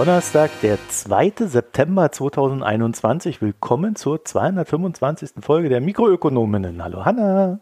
[0.00, 1.32] Donnerstag, der 2.
[1.40, 3.42] September 2021.
[3.42, 5.32] Willkommen zur 225.
[5.42, 6.82] Folge der Mikroökonominnen.
[6.82, 7.60] Hallo Hanna.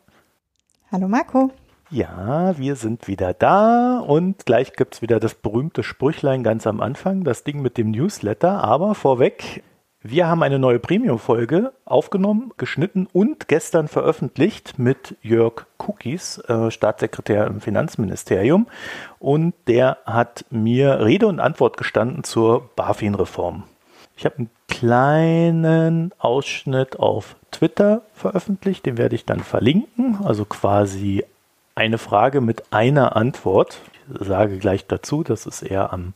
[0.92, 1.50] Hallo Marco.
[1.90, 6.80] Ja, wir sind wieder da und gleich gibt es wieder das berühmte Sprüchlein ganz am
[6.80, 8.62] Anfang, das Ding mit dem Newsletter.
[8.62, 9.64] Aber vorweg,
[10.10, 17.46] wir haben eine neue Premium-Folge aufgenommen, geschnitten und gestern veröffentlicht mit Jörg Cookies, äh, Staatssekretär
[17.46, 18.68] im Finanzministerium.
[19.18, 23.64] Und der hat mir Rede und Antwort gestanden zur BaFin-Reform.
[24.16, 30.20] Ich habe einen kleinen Ausschnitt auf Twitter veröffentlicht, den werde ich dann verlinken.
[30.24, 31.22] Also quasi
[31.74, 33.80] eine Frage mit einer Antwort.
[34.18, 36.14] Ich sage gleich dazu, das ist eher am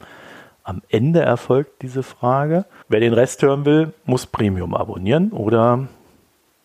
[0.65, 2.65] am Ende erfolgt diese Frage.
[2.89, 5.89] Wer den Rest hören will, muss Premium abonnieren oder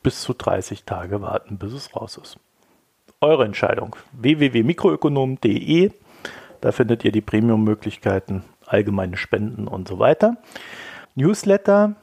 [0.03, 2.37] bis zu 30 Tage warten, bis es raus ist.
[3.19, 3.95] Eure Entscheidung.
[4.13, 5.91] www.mikroökonom.de.
[6.61, 10.37] Da findet ihr die Premium-Möglichkeiten, allgemeine Spenden und so weiter.
[11.15, 11.95] Newsletter.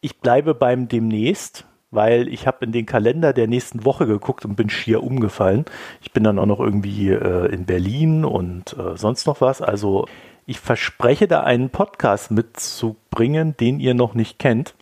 [0.00, 4.56] Ich bleibe beim demnächst, weil ich habe in den Kalender der nächsten Woche geguckt und
[4.56, 5.64] bin schier umgefallen.
[6.02, 9.62] Ich bin dann auch noch irgendwie äh, in Berlin und äh, sonst noch was.
[9.62, 10.06] Also
[10.46, 14.74] ich verspreche da einen Podcast mitzubringen, den ihr noch nicht kennt.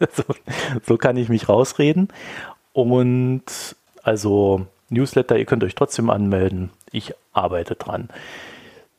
[0.12, 0.24] so,
[0.86, 2.08] so, kann ich mich rausreden.
[2.72, 3.44] Und
[4.02, 6.70] also Newsletter, ihr könnt euch trotzdem anmelden.
[6.92, 8.08] Ich arbeite dran.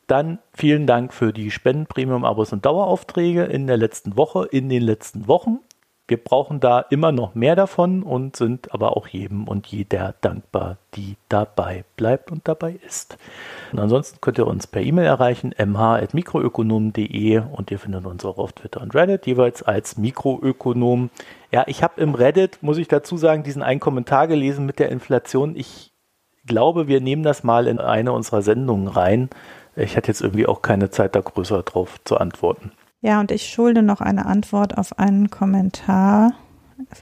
[0.06, 4.82] Dann vielen Dank für die Spenden, Premium-Abos und Daueraufträge in der letzten Woche, in den
[4.82, 5.58] letzten Wochen.
[6.08, 10.78] Wir brauchen da immer noch mehr davon und sind aber auch jedem und jeder dankbar,
[10.94, 13.18] die dabei bleibt und dabei ist.
[13.72, 18.54] Und ansonsten könnt ihr uns per E-Mail erreichen, mh.mikroökonom.de und ihr findet uns auch auf
[18.54, 21.10] Twitter und Reddit jeweils als Mikroökonom.
[21.52, 24.88] Ja, ich habe im Reddit, muss ich dazu sagen, diesen einen Kommentar gelesen mit der
[24.88, 25.56] Inflation.
[25.56, 25.92] Ich
[26.46, 29.28] glaube, wir nehmen das mal in eine unserer Sendungen rein.
[29.76, 32.72] Ich hatte jetzt irgendwie auch keine Zeit, da größer drauf zu antworten.
[33.00, 36.32] Ja, und ich schulde noch eine Antwort auf einen Kommentar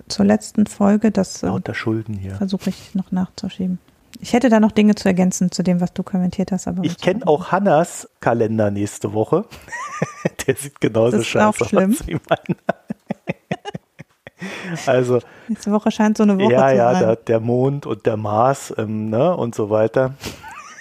[0.08, 1.10] zur letzten Folge.
[1.10, 2.34] Das äh, Lauter Schulden hier.
[2.34, 3.78] Versuche ich noch nachzuschieben.
[4.20, 6.68] Ich hätte da noch Dinge zu ergänzen zu dem, was du kommentiert hast.
[6.68, 9.44] Aber ich kenne auch Hannas Kalender nächste Woche.
[10.46, 12.60] Der sieht genauso scheiße aus wie meiner.
[14.86, 17.02] also nächste Woche scheint so eine Woche ja, zu ja, sein.
[17.02, 20.14] Ja, der, der Mond und der Mars ähm, ne, und so weiter.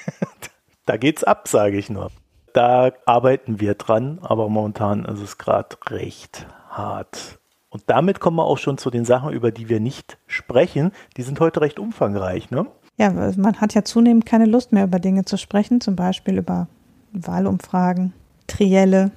[0.86, 2.12] da geht's ab, sage ich nur
[2.56, 7.40] da arbeiten wir dran, aber momentan ist es gerade recht hart.
[7.70, 10.92] Und damit kommen wir auch schon zu den Sachen, über die wir nicht sprechen.
[11.18, 12.68] Die sind heute recht umfangreich, ne?
[12.98, 16.70] Ja, man hat ja zunehmend keine Lust mehr über Dinge zu sprechen, zum Beispiel über
[17.12, 18.14] Wahlumfragen,
[18.48, 19.12] Trielle.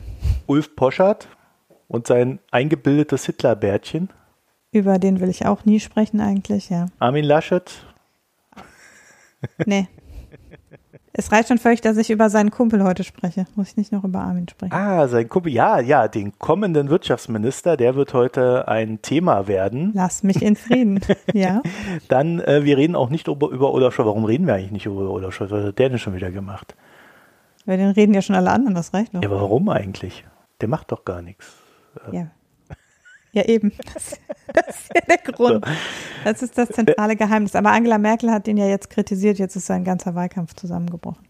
[0.46, 1.28] Ulf Poschert
[1.86, 4.10] und sein eingebildetes Hitlerbärtchen.
[4.72, 6.86] Über den will ich auch nie sprechen eigentlich, ja.
[6.98, 7.86] Armin Laschet.
[9.64, 9.86] Nee.
[11.18, 13.46] Es reicht schon völlig, dass ich über seinen Kumpel heute spreche.
[13.56, 14.72] Muss ich nicht noch über Armin sprechen.
[14.72, 19.90] Ah, sein Kumpel, ja, ja, den kommenden Wirtschaftsminister, der wird heute ein Thema werden.
[19.94, 21.00] Lass mich in Frieden,
[21.34, 21.60] ja.
[22.06, 24.06] Dann, äh, wir reden auch nicht über, über Olaf Scholz.
[24.06, 25.50] Warum reden wir eigentlich nicht über Olaf Scholz?
[25.50, 26.76] Was hat der denn schon wieder gemacht?
[27.66, 29.20] Weil den reden ja schon alle anderen, das reicht doch.
[29.20, 30.24] Ja, aber warum eigentlich?
[30.60, 31.56] Der macht doch gar nichts.
[32.12, 32.28] Ja.
[33.38, 33.72] Ja, eben.
[33.94, 34.18] Das,
[34.52, 35.64] das ist ja der Grund.
[36.24, 37.54] Das ist das zentrale Geheimnis.
[37.54, 39.38] Aber Angela Merkel hat den ja jetzt kritisiert.
[39.38, 41.24] Jetzt ist sein ganzer Wahlkampf zusammengebrochen.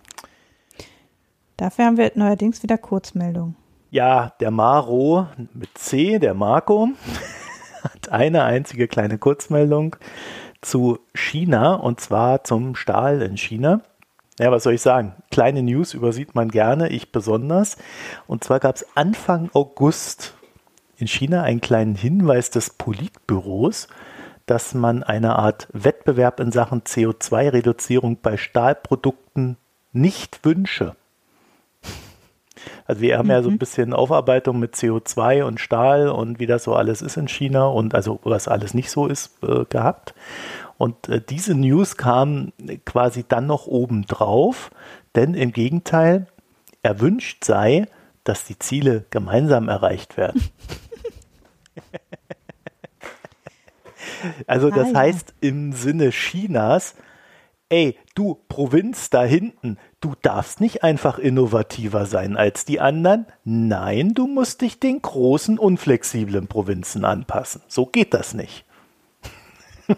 [1.56, 3.56] Dafür haben wir neuerdings wieder Kurzmeldungen.
[3.90, 6.90] Ja, der Maro mit C, der Marco
[8.08, 9.96] eine einzige kleine Kurzmeldung
[10.60, 13.82] zu China und zwar zum Stahl in China.
[14.38, 15.14] Ja, was soll ich sagen?
[15.30, 17.76] Kleine News übersieht man gerne, ich besonders.
[18.26, 20.34] Und zwar gab es Anfang August
[20.96, 23.88] in China einen kleinen Hinweis des Politbüros,
[24.46, 29.56] dass man eine Art Wettbewerb in Sachen CO2-Reduzierung bei Stahlprodukten
[29.92, 30.96] nicht wünsche.
[32.86, 33.32] Also wir haben mhm.
[33.32, 33.58] ja so ein mhm.
[33.58, 37.94] bisschen Aufarbeitung mit CO2 und Stahl und wie das so alles ist in China und
[37.94, 40.14] also was alles nicht so ist äh, gehabt.
[40.76, 42.52] Und äh, diese News kam
[42.84, 44.70] quasi dann noch oben drauf,
[45.14, 46.26] denn im Gegenteil,
[46.82, 47.86] erwünscht sei,
[48.24, 50.42] dass die Ziele gemeinsam erreicht werden.
[54.46, 56.94] also das heißt im Sinne Chinas,
[57.68, 63.26] ey, du Provinz da hinten, Du darfst nicht einfach innovativer sein als die anderen.
[63.44, 67.62] Nein, du musst dich den großen, unflexiblen Provinzen anpassen.
[67.66, 68.64] So geht das nicht.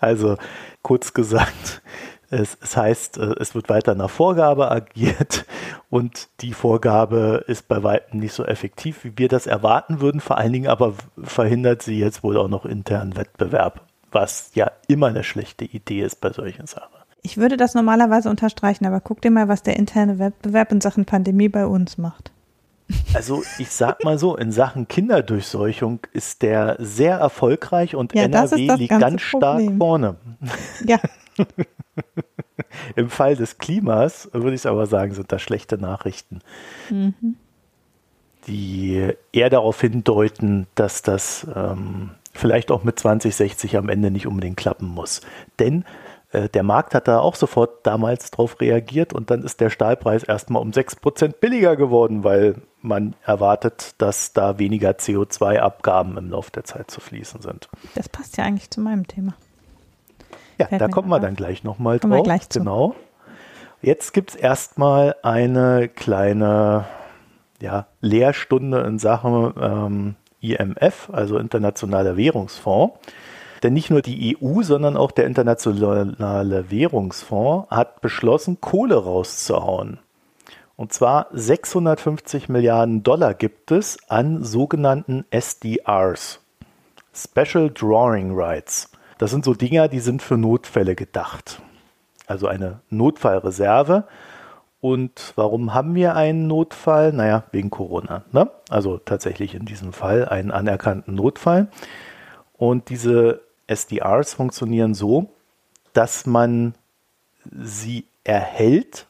[0.00, 0.36] also
[0.82, 1.80] kurz gesagt,
[2.28, 5.46] es, es, heißt, äh, es wird weiter nach Vorgabe agiert
[5.88, 10.20] und die Vorgabe ist bei weitem nicht so effektiv, wie wir das erwarten würden.
[10.20, 15.08] Vor allen Dingen aber verhindert sie jetzt wohl auch noch internen Wettbewerb, was ja immer
[15.08, 17.01] eine schlechte Idee ist bei solchen Sachen.
[17.22, 21.04] Ich würde das normalerweise unterstreichen, aber guck dir mal, was der interne Wettbewerb in Sachen
[21.04, 22.32] Pandemie bei uns macht.
[23.14, 28.74] Also ich sag mal so, in Sachen Kinderdurchseuchung ist der sehr erfolgreich und ja, NRW
[28.76, 29.68] liegt ganz Problem.
[29.68, 30.16] stark vorne.
[30.84, 30.98] Ja.
[32.96, 36.40] Im Fall des Klimas würde ich aber sagen, sind das schlechte Nachrichten,
[36.90, 37.36] mhm.
[38.46, 44.56] die eher darauf hindeuten, dass das ähm, vielleicht auch mit 2060 am Ende nicht unbedingt
[44.56, 45.20] klappen muss.
[45.58, 45.84] Denn
[46.32, 50.62] der Markt hat da auch sofort damals drauf reagiert und dann ist der Stahlpreis erstmal
[50.62, 56.90] um 6% billiger geworden, weil man erwartet, dass da weniger CO2-Abgaben im Laufe der Zeit
[56.90, 57.68] zu fließen sind.
[57.94, 59.34] Das passt ja eigentlich zu meinem Thema.
[60.58, 62.10] Ja, Fällt da kommen wir dann gleich nochmal drauf.
[62.10, 62.60] Wir gleich zu.
[62.60, 62.94] Genau.
[63.82, 66.86] Jetzt gibt es erstmal eine kleine
[67.60, 72.98] ja, Lehrstunde in Sachen ähm, IMF, also Internationaler Währungsfonds.
[73.62, 79.98] Denn nicht nur die EU, sondern auch der Internationale Währungsfonds hat beschlossen, Kohle rauszuhauen.
[80.76, 86.40] Und zwar 650 Milliarden Dollar gibt es an sogenannten SDRs,
[87.14, 88.90] Special Drawing Rights.
[89.18, 91.62] Das sind so Dinger, die sind für Notfälle gedacht.
[92.26, 94.04] Also eine Notfallreserve.
[94.80, 97.12] Und warum haben wir einen Notfall?
[97.12, 98.24] Naja, wegen Corona.
[98.32, 98.50] Ne?
[98.68, 101.68] Also tatsächlich in diesem Fall einen anerkannten Notfall.
[102.54, 103.42] Und diese
[103.72, 105.30] SDRs funktionieren so,
[105.92, 106.74] dass man
[107.50, 109.06] sie erhält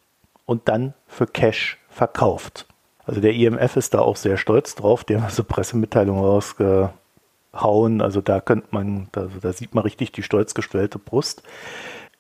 [0.47, 2.67] und dann für Cash verkauft.
[3.05, 8.00] Also der IMF ist da auch sehr stolz drauf, die haben so Pressemitteilungen rausgehauen.
[8.00, 11.43] Also da könnte man, also da sieht man richtig die stolz gestellte Brust.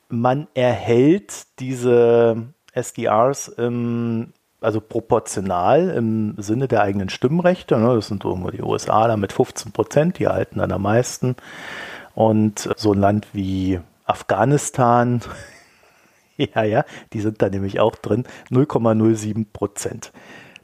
[0.08, 7.78] Man erhält diese SDRs im, also proportional im Sinne der eigenen Stimmrechte.
[7.78, 7.94] Ne?
[7.94, 11.36] Das sind irgendwo die USA da mit 15 Prozent, die erhalten dann am meisten.
[12.14, 15.20] Und so ein Land wie Afghanistan,
[16.36, 20.12] ja, ja, die sind da nämlich auch drin, 0,07 Prozent.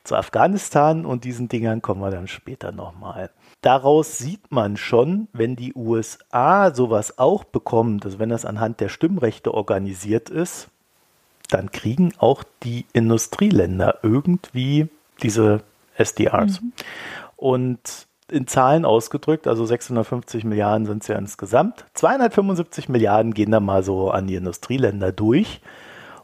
[0.04, 3.30] Zu Afghanistan und diesen Dingern kommen wir dann später nochmal.
[3.60, 8.88] Daraus sieht man schon, wenn die USA sowas auch bekommen, also wenn das anhand der
[8.88, 10.68] Stimmrechte organisiert ist,
[11.50, 14.88] dann kriegen auch die Industrieländer irgendwie
[15.22, 15.62] diese
[15.96, 16.60] SDRs.
[16.60, 16.72] Mhm.
[17.36, 21.84] Und in Zahlen ausgedrückt, also 650 Milliarden sind es ja insgesamt.
[21.94, 25.60] 275 Milliarden gehen da mal so an die Industrieländer durch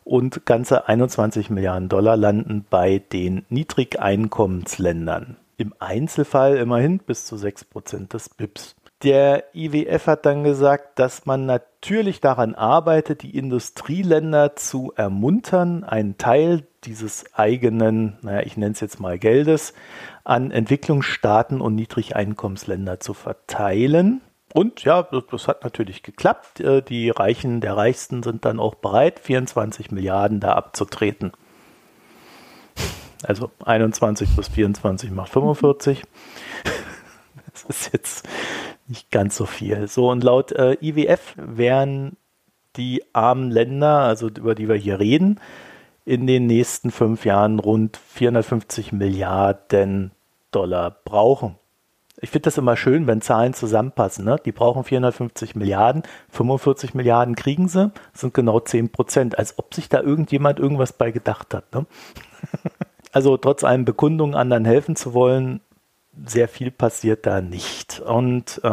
[0.05, 5.37] und ganze 21 Milliarden Dollar landen bei den Niedrigeinkommensländern.
[5.57, 8.77] Im Einzelfall immerhin bis zu 6 Prozent des BIPs.
[9.05, 16.17] Der IWF hat dann gesagt, dass man natürlich daran arbeitet, die Industrieländer zu ermuntern, einen
[16.17, 19.75] Teil dieses eigenen, naja, ich nenne es jetzt mal Geldes,
[20.25, 24.23] an Entwicklungsstaaten und Niedrigeinkommensländer zu verteilen.
[24.55, 26.61] Und ja, das, hat natürlich geklappt.
[26.61, 31.33] Äh, die Reichen der Reichsten sind dann auch bereit, 24 Milliarden da abzutreten.
[33.23, 36.03] Also 21 plus 24 macht 45.
[37.53, 38.29] Das ist jetzt
[38.87, 39.89] nicht ganz so viel.
[39.89, 42.17] So, und laut äh, IWF wären
[42.77, 45.41] die armen Länder, also über die wir hier reden,
[46.05, 50.11] in den nächsten fünf Jahren rund 450 Milliarden
[50.51, 51.57] Dollar brauchen.
[52.21, 54.25] Ich finde das immer schön, wenn Zahlen zusammenpassen.
[54.25, 54.37] Ne?
[54.45, 59.89] Die brauchen 450 Milliarden, 45 Milliarden kriegen sie, sind genau 10 Prozent, als ob sich
[59.89, 61.75] da irgendjemand irgendwas bei gedacht hat.
[61.75, 61.87] Ne?
[63.13, 65.61] also trotz allem Bekundungen anderen helfen zu wollen,
[66.27, 68.01] sehr viel passiert da nicht.
[68.01, 68.69] Und äh,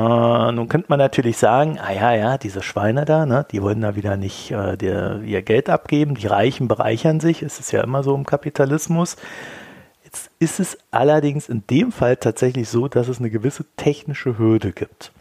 [0.51, 3.95] nun könnte man natürlich sagen, ah ja, ja, diese Schweine da, ne, die wollen da
[3.95, 8.03] wieder nicht äh, der, ihr Geld abgeben, die Reichen bereichern sich, es ist ja immer
[8.03, 9.17] so im Kapitalismus.
[10.03, 14.71] Jetzt ist es allerdings in dem Fall tatsächlich so, dass es eine gewisse technische Hürde
[14.71, 15.12] gibt.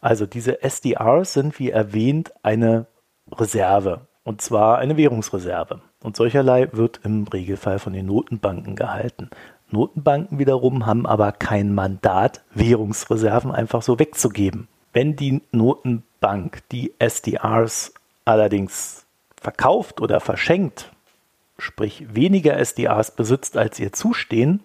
[0.00, 2.86] Also diese SDRs sind, wie erwähnt, eine
[3.30, 4.06] Reserve.
[4.24, 5.80] Und zwar eine Währungsreserve.
[6.02, 9.28] Und solcherlei wird im Regelfall von den Notenbanken gehalten.
[9.72, 14.68] Notenbanken wiederum haben aber kein Mandat, Währungsreserven einfach so wegzugeben.
[14.92, 19.06] Wenn die Notenbank die SDRs allerdings
[19.40, 20.90] verkauft oder verschenkt,
[21.58, 24.60] sprich weniger SDRs besitzt, als ihr zustehen,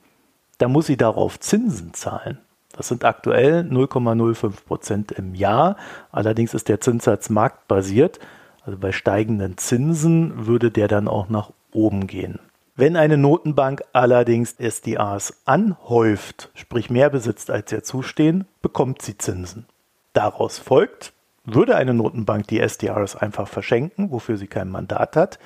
[0.57, 2.39] dann muss sie darauf Zinsen zahlen.
[2.75, 5.77] Das sind aktuell 0,05 Prozent im Jahr.
[6.11, 8.19] Allerdings ist der Zinssatz marktbasiert.
[8.65, 12.39] Also bei steigenden Zinsen würde der dann auch nach oben gehen.
[12.77, 19.65] Wenn eine Notenbank allerdings SDRs anhäuft, sprich mehr besitzt als ihr zustehen, bekommt sie Zinsen.
[20.11, 21.13] Daraus folgt,
[21.45, 25.39] würde eine Notenbank die SDRs einfach verschenken, wofür sie kein Mandat hat,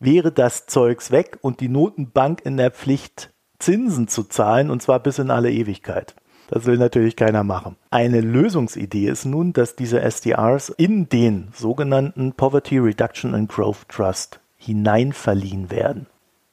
[0.00, 4.98] wäre das Zeugs weg und die Notenbank in der Pflicht, Zinsen zu zahlen, und zwar
[4.98, 6.16] bis in alle Ewigkeit.
[6.48, 7.76] Das will natürlich keiner machen.
[7.90, 14.40] Eine Lösungsidee ist nun, dass diese SDRs in den sogenannten Poverty Reduction and Growth Trust
[14.56, 16.06] hineinverliehen werden.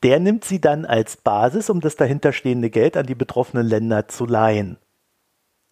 [0.05, 4.27] Der nimmt sie dann als Basis, um das dahinterstehende Geld an die betroffenen Länder zu
[4.27, 4.77] leihen.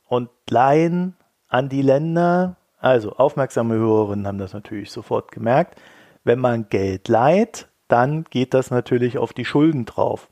[0.07, 1.15] Und leihen
[1.49, 5.79] an die Länder, also aufmerksame Hörerinnen haben das natürlich sofort gemerkt,
[6.23, 10.29] wenn man Geld leiht, dann geht das natürlich auf die Schulden drauf.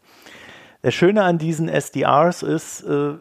[0.81, 3.19] Das Schöne an diesen SDRs ist, äh,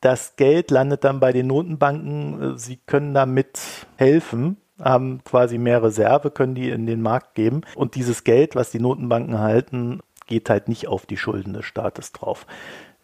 [0.00, 2.54] das Geld landet dann bei den Notenbanken.
[2.54, 7.62] Äh, sie können damit helfen, haben quasi mehr Reserve, können die in den Markt geben.
[7.74, 12.12] Und dieses Geld, was die Notenbanken halten, geht halt nicht auf die Schulden des Staates
[12.12, 12.46] drauf.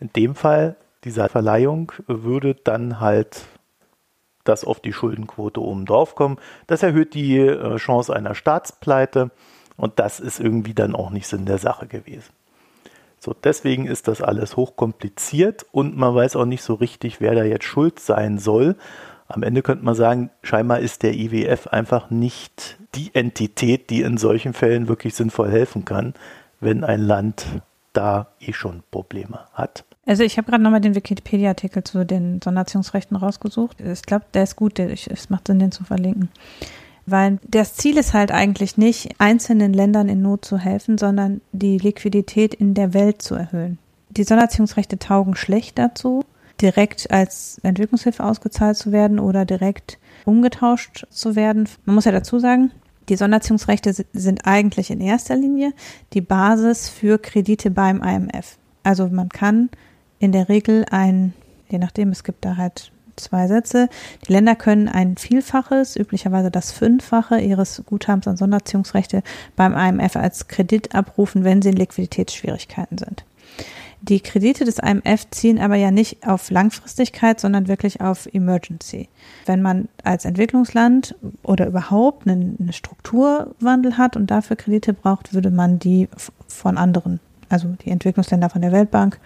[0.01, 3.43] In dem Fall dieser Verleihung würde dann halt
[4.45, 6.39] das auf die Schuldenquote oben drauf kommen.
[6.67, 9.31] Das erhöht die äh, Chance einer Staatspleite
[9.77, 12.33] und das ist irgendwie dann auch nicht Sinn der Sache gewesen.
[13.19, 17.45] So, deswegen ist das alles hochkompliziert und man weiß auch nicht so richtig, wer da
[17.45, 18.77] jetzt schuld sein soll.
[19.29, 24.19] Am Ende könnte man sagen, scheinbar ist der IWF einfach nicht die Entität, die in
[24.19, 26.15] solchen Fällen wirklich sinnvoll helfen kann,
[26.61, 27.47] wenn ein Land
[27.93, 29.85] da eh schon Probleme hat.
[30.07, 33.79] Also ich habe gerade nochmal den Wikipedia-Artikel zu den Sonderziehungsrechten rausgesucht.
[33.81, 36.29] Ich glaube, der ist gut, es macht Sinn, den zu verlinken.
[37.07, 41.79] Weil das Ziel ist halt eigentlich nicht, einzelnen Ländern in Not zu helfen, sondern die
[41.79, 43.79] Liquidität in der Welt zu erhöhen.
[44.11, 46.25] Die Sonderziehungsrechte taugen schlecht dazu,
[46.61, 51.69] direkt als Entwicklungshilfe ausgezahlt zu werden oder direkt umgetauscht zu werden.
[51.85, 52.71] Man muss ja dazu sagen,
[53.09, 55.73] die Sonderziehungsrechte sind eigentlich in erster Linie
[56.13, 58.59] die Basis für Kredite beim IMF.
[58.83, 59.71] Also man kann
[60.19, 61.35] in der Regel ein,
[61.69, 63.89] je nachdem, es gibt da halt zwei Sätze.
[64.27, 69.23] Die Länder können ein Vielfaches, üblicherweise das Fünffache ihres Guthabens an Sonderziehungsrechte
[69.55, 73.25] beim IMF als Kredit abrufen, wenn sie in Liquiditätsschwierigkeiten sind.
[74.09, 79.09] Die Kredite des IMF ziehen aber ja nicht auf Langfristigkeit, sondern wirklich auf Emergency.
[79.47, 85.81] Wenn man als Entwicklungsland oder überhaupt einen, Strukturwandel hat und dafür Kredite braucht, würde man
[85.81, 86.09] die
[86.47, 89.19] von anderen, also die Entwicklungsländer von der Weltbank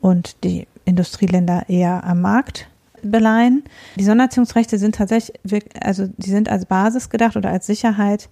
[0.00, 2.68] und die Industrieländer eher am Markt
[3.02, 3.64] beleihen.
[3.96, 5.36] Die Sonderziehungsrechte sind tatsächlich,
[5.80, 8.28] also die sind als Basis gedacht oder als Sicherheit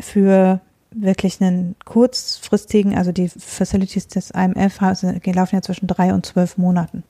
[0.00, 0.60] für
[0.98, 7.04] wirklich einen kurzfristigen, also die Facilities des IMF laufen ja zwischen drei und zwölf Monaten.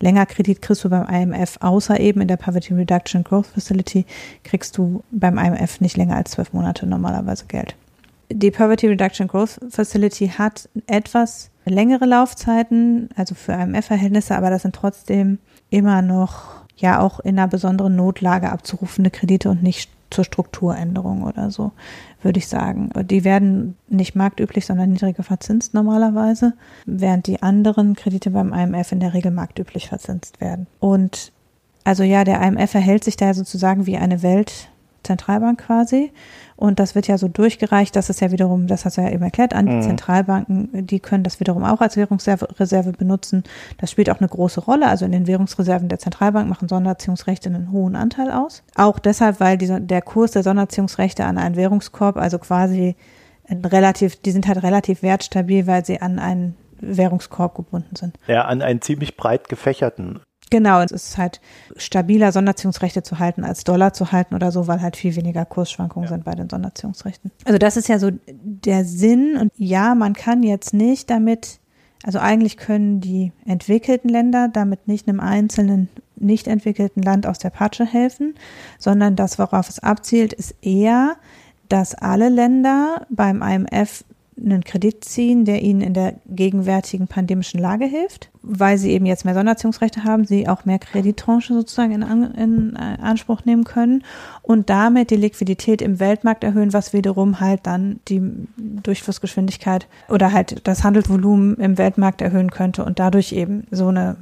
[0.00, 4.06] Länger Kredit kriegst du beim IMF, außer eben in der Poverty Reduction Growth Facility,
[4.44, 7.74] kriegst du beim IMF nicht länger als zwölf Monate normalerweise Geld.
[8.30, 14.74] Die Poverty Reduction Growth Facility hat etwas längere Laufzeiten, also für IMF-Verhältnisse, aber das sind
[14.74, 15.38] trotzdem
[15.70, 21.50] immer noch ja auch in einer besonderen Notlage abzurufende Kredite und nicht zur Strukturänderung oder
[21.50, 21.72] so,
[22.22, 22.90] würde ich sagen.
[23.04, 26.54] Die werden nicht marktüblich, sondern niedriger verzinst normalerweise,
[26.86, 30.66] während die anderen Kredite beim IMF in der Regel marktüblich verzinst werden.
[30.80, 31.32] Und
[31.84, 36.12] also ja, der IMF verhält sich da sozusagen wie eine Weltzentralbank quasi
[36.62, 39.24] und das wird ja so durchgereicht, dass es ja wiederum, das hast du ja eben
[39.24, 39.82] erklärt, an die mhm.
[39.82, 43.42] Zentralbanken, die können das wiederum auch als Währungsreserve benutzen.
[43.78, 44.86] Das spielt auch eine große Rolle.
[44.86, 48.62] Also in den Währungsreserven der Zentralbank machen Sonderziehungsrechte einen hohen Anteil aus.
[48.76, 52.94] Auch deshalb, weil die, der Kurs der Sonderziehungsrechte an einen Währungskorb, also quasi
[53.50, 58.16] relativ, die sind halt relativ wertstabil, weil sie an einen Währungskorb gebunden sind.
[58.28, 60.20] Ja, an einen ziemlich breit gefächerten
[60.52, 61.40] Genau, es ist halt
[61.76, 66.04] stabiler, Sonderziehungsrechte zu halten, als Dollar zu halten oder so, weil halt viel weniger Kursschwankungen
[66.04, 66.14] ja.
[66.14, 67.30] sind bei den Sonderziehungsrechten.
[67.46, 69.38] Also das ist ja so der Sinn.
[69.38, 71.58] Und ja, man kann jetzt nicht damit,
[72.04, 77.50] also eigentlich können die entwickelten Länder damit nicht einem einzelnen nicht entwickelten Land aus der
[77.50, 78.34] Patsche helfen,
[78.78, 81.16] sondern das, worauf es abzielt, ist eher,
[81.70, 84.04] dass alle Länder beim IMF
[84.36, 89.24] einen Kredit ziehen, der ihnen in der gegenwärtigen pandemischen Lage hilft, weil sie eben jetzt
[89.24, 92.02] mehr Sonderziehungsrechte haben, sie auch mehr Kredittranche sozusagen in,
[92.34, 94.04] in äh, Anspruch nehmen können
[94.42, 98.22] und damit die Liquidität im Weltmarkt erhöhen, was wiederum halt dann die
[98.56, 104.16] Durchflussgeschwindigkeit oder halt das Handelsvolumen im Weltmarkt erhöhen könnte und dadurch eben so eine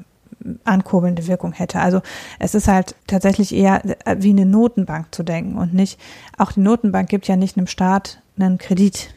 [0.64, 1.80] ankurbelnde Wirkung hätte.
[1.80, 2.00] Also
[2.38, 6.00] es ist halt tatsächlich eher äh, wie eine Notenbank zu denken und nicht,
[6.36, 9.14] auch die Notenbank gibt ja nicht einem Staat einen Kredit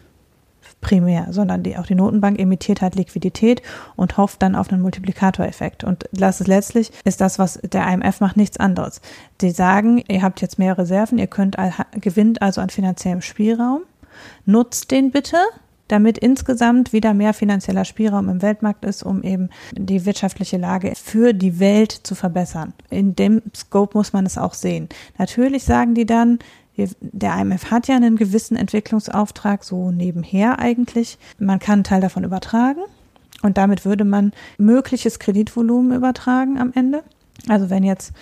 [0.83, 3.61] primär, sondern die, auch die Notenbank emittiert halt Liquidität
[3.95, 5.83] und hofft dann auf einen Multiplikatoreffekt.
[5.83, 9.01] Und das ist letztlich ist das, was der IMF macht, nichts anderes.
[9.41, 11.57] Die sagen, ihr habt jetzt mehr Reserven, ihr könnt
[11.99, 13.81] gewinnt also an finanziellem Spielraum,
[14.45, 15.37] nutzt den bitte,
[15.87, 21.33] damit insgesamt wieder mehr finanzieller Spielraum im Weltmarkt ist, um eben die wirtschaftliche Lage für
[21.33, 22.73] die Welt zu verbessern.
[22.89, 24.89] In dem Scope muss man es auch sehen.
[25.17, 26.39] Natürlich sagen die dann,
[26.75, 31.17] der IMF hat ja einen gewissen Entwicklungsauftrag, so nebenher eigentlich.
[31.37, 32.81] Man kann einen Teil davon übertragen
[33.41, 37.03] und damit würde man mögliches Kreditvolumen übertragen am Ende.
[37.47, 38.13] Also wenn jetzt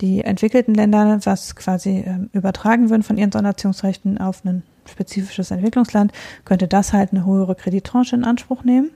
[0.00, 6.12] die entwickelten Länder was quasi äh, übertragen würden von ihren Sonderziehungsrechten auf ein spezifisches Entwicklungsland,
[6.44, 8.90] könnte das halt eine höhere Kredittranche in Anspruch nehmen.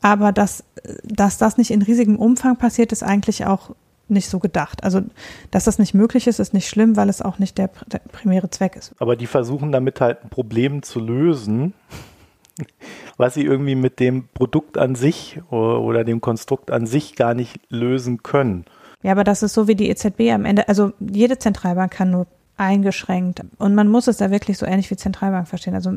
[0.00, 0.64] Aber dass,
[1.04, 3.74] dass das nicht in riesigem Umfang passiert, ist eigentlich auch
[4.08, 4.84] nicht so gedacht.
[4.84, 5.02] Also,
[5.50, 8.50] dass das nicht möglich ist, ist nicht schlimm, weil es auch nicht der, der primäre
[8.50, 8.94] Zweck ist.
[8.98, 11.74] Aber die versuchen damit halt ein Problem zu lösen,
[13.16, 17.60] was sie irgendwie mit dem Produkt an sich oder dem Konstrukt an sich gar nicht
[17.68, 18.64] lösen können.
[19.02, 20.68] Ja, aber das ist so wie die EZB am Ende.
[20.68, 23.42] Also jede Zentralbank kann nur eingeschränkt.
[23.58, 25.74] Und man muss es da wirklich so ähnlich wie Zentralbank verstehen.
[25.74, 25.92] Also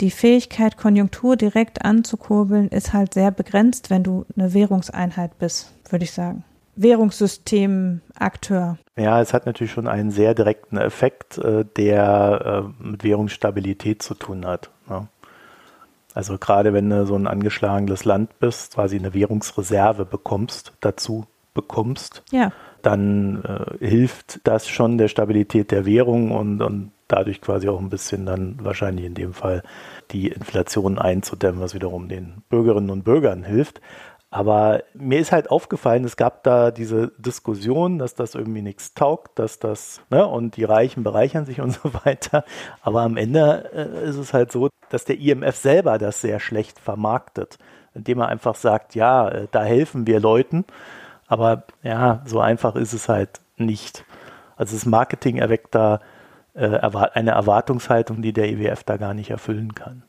[0.00, 6.04] die Fähigkeit, Konjunktur direkt anzukurbeln, ist halt sehr begrenzt, wenn du eine Währungseinheit bist, würde
[6.04, 6.44] ich sagen.
[6.76, 8.78] Währungssystemakteur.
[8.96, 14.14] Ja, es hat natürlich schon einen sehr direkten Effekt, äh, der äh, mit Währungsstabilität zu
[14.14, 14.70] tun hat.
[14.88, 15.08] Ne?
[16.14, 22.22] Also gerade wenn du so ein angeschlagenes Land bist, quasi eine Währungsreserve bekommst, dazu bekommst,
[22.30, 22.52] ja.
[22.82, 27.90] dann äh, hilft das schon der Stabilität der Währung und, und dadurch quasi auch ein
[27.90, 29.62] bisschen dann wahrscheinlich in dem Fall
[30.10, 33.80] die Inflation einzudämmen, was wiederum den Bürgerinnen und Bürgern hilft.
[34.34, 39.38] Aber mir ist halt aufgefallen, es gab da diese Diskussion, dass das irgendwie nichts taugt,
[39.38, 42.44] dass das, ne, und die Reichen bereichern sich und so weiter.
[42.82, 46.80] Aber am Ende äh, ist es halt so, dass der IMF selber das sehr schlecht
[46.80, 47.58] vermarktet,
[47.94, 50.64] indem er einfach sagt, ja, äh, da helfen wir Leuten.
[51.28, 54.04] Aber ja, so einfach ist es halt nicht.
[54.56, 56.00] Also das Marketing erweckt da
[56.54, 60.02] äh, eine Erwartungshaltung, die der IWF da gar nicht erfüllen kann.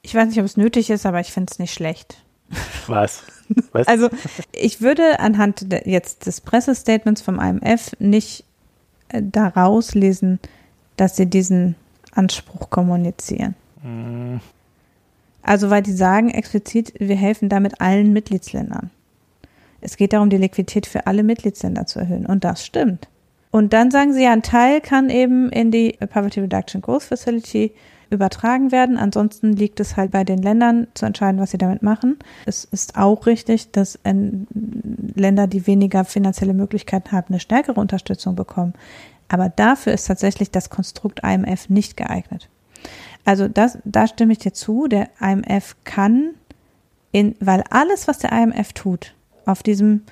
[0.00, 2.24] Ich weiß nicht, ob es nötig ist, aber ich finde es nicht schlecht.
[2.86, 3.24] Was?
[3.72, 3.86] Was?
[3.88, 4.08] Also
[4.52, 8.44] ich würde anhand jetzt des Pressestatements vom IMF nicht
[9.08, 10.38] äh, daraus lesen,
[10.96, 11.76] dass sie diesen
[12.12, 13.54] Anspruch kommunizieren.
[13.82, 14.36] Mm.
[15.42, 18.90] Also weil die sagen explizit, wir helfen damit allen Mitgliedsländern.
[19.80, 22.26] Es geht darum, die Liquidität für alle Mitgliedsländer zu erhöhen.
[22.26, 23.08] Und das stimmt.
[23.50, 27.72] Und dann sagen sie ja, ein Teil kann eben in die Poverty Reduction Growth Facility
[28.10, 28.96] übertragen werden.
[28.96, 32.18] Ansonsten liegt es halt bei den Ländern zu entscheiden, was sie damit machen.
[32.46, 38.74] Es ist auch richtig, dass Länder, die weniger finanzielle Möglichkeiten haben, eine stärkere Unterstützung bekommen.
[39.28, 42.48] Aber dafür ist tatsächlich das Konstrukt IMF nicht geeignet.
[43.24, 44.86] Also das, da stimme ich dir zu.
[44.86, 46.30] Der IMF kann
[47.12, 50.02] in, weil alles, was der IMF tut, auf diesem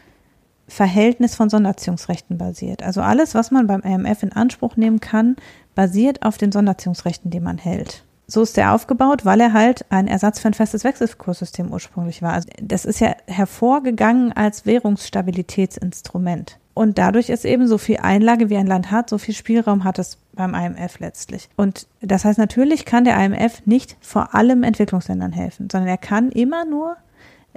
[0.69, 2.83] Verhältnis von Sonderziehungsrechten basiert.
[2.83, 5.37] Also alles, was man beim IMF in Anspruch nehmen kann,
[5.77, 8.03] basiert auf den Sonderziehungsrechten, die man hält.
[8.27, 12.33] So ist er aufgebaut, weil er halt ein Ersatz für ein festes Wechselkurssystem ursprünglich war.
[12.33, 16.59] Also das ist ja hervorgegangen als Währungsstabilitätsinstrument.
[16.75, 19.99] Und dadurch ist eben so viel Einlage, wie ein Land hat, so viel Spielraum hat
[20.01, 21.49] es beim IMF letztlich.
[21.57, 26.33] Und das heißt, natürlich kann der IMF nicht vor allem Entwicklungsländern helfen, sondern er kann
[26.33, 26.97] immer nur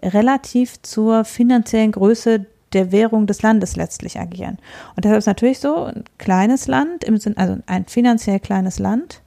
[0.01, 4.57] relativ zur finanziellen Größe der Währung des Landes letztlich agieren.
[4.95, 9.21] Und deshalb ist natürlich so, ein kleines Land, im Sinn, also ein finanziell kleines Land,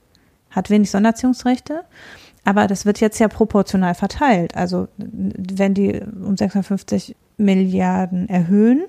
[0.50, 1.84] hat wenig Sonderziehungsrechte,
[2.44, 4.56] aber das wird jetzt ja proportional verteilt.
[4.56, 8.84] Also wenn die um 650 Milliarden erhöhen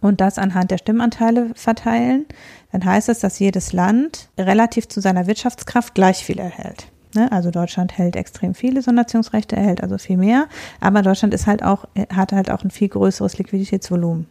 [0.00, 2.26] und das anhand der Stimmanteile verteilen,
[2.72, 6.88] dann heißt es, dass jedes Land relativ zu seiner Wirtschaftskraft gleich viel erhält.
[7.14, 7.30] Ne?
[7.30, 10.48] Also Deutschland hält extrem viele Sonderziehungsrechte, erhält also viel mehr,
[10.80, 14.26] aber Deutschland ist halt auch, hat halt auch ein viel größeres Liquiditätsvolumen.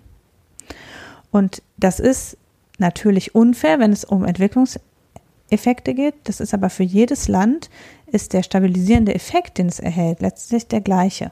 [1.31, 2.37] Und das ist
[2.77, 6.15] natürlich unfair, wenn es um Entwicklungseffekte geht.
[6.25, 7.69] Das ist aber für jedes Land,
[8.07, 11.31] ist der stabilisierende Effekt, den es erhält, letztlich der gleiche.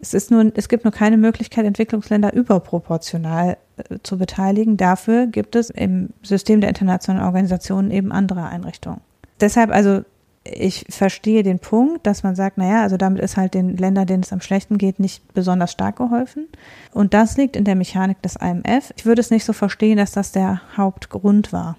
[0.00, 4.76] Es, ist nur, es gibt nur keine Möglichkeit, Entwicklungsländer überproportional äh, zu beteiligen.
[4.76, 9.00] Dafür gibt es im System der internationalen Organisationen eben andere Einrichtungen
[9.42, 10.02] deshalb, also
[10.44, 14.22] ich verstehe den Punkt, dass man sagt, naja, also damit ist halt den Ländern, denen
[14.22, 16.48] es am schlechten geht, nicht besonders stark geholfen.
[16.92, 18.92] Und das liegt in der Mechanik des IMF.
[18.96, 21.76] Ich würde es nicht so verstehen, dass das der Hauptgrund war.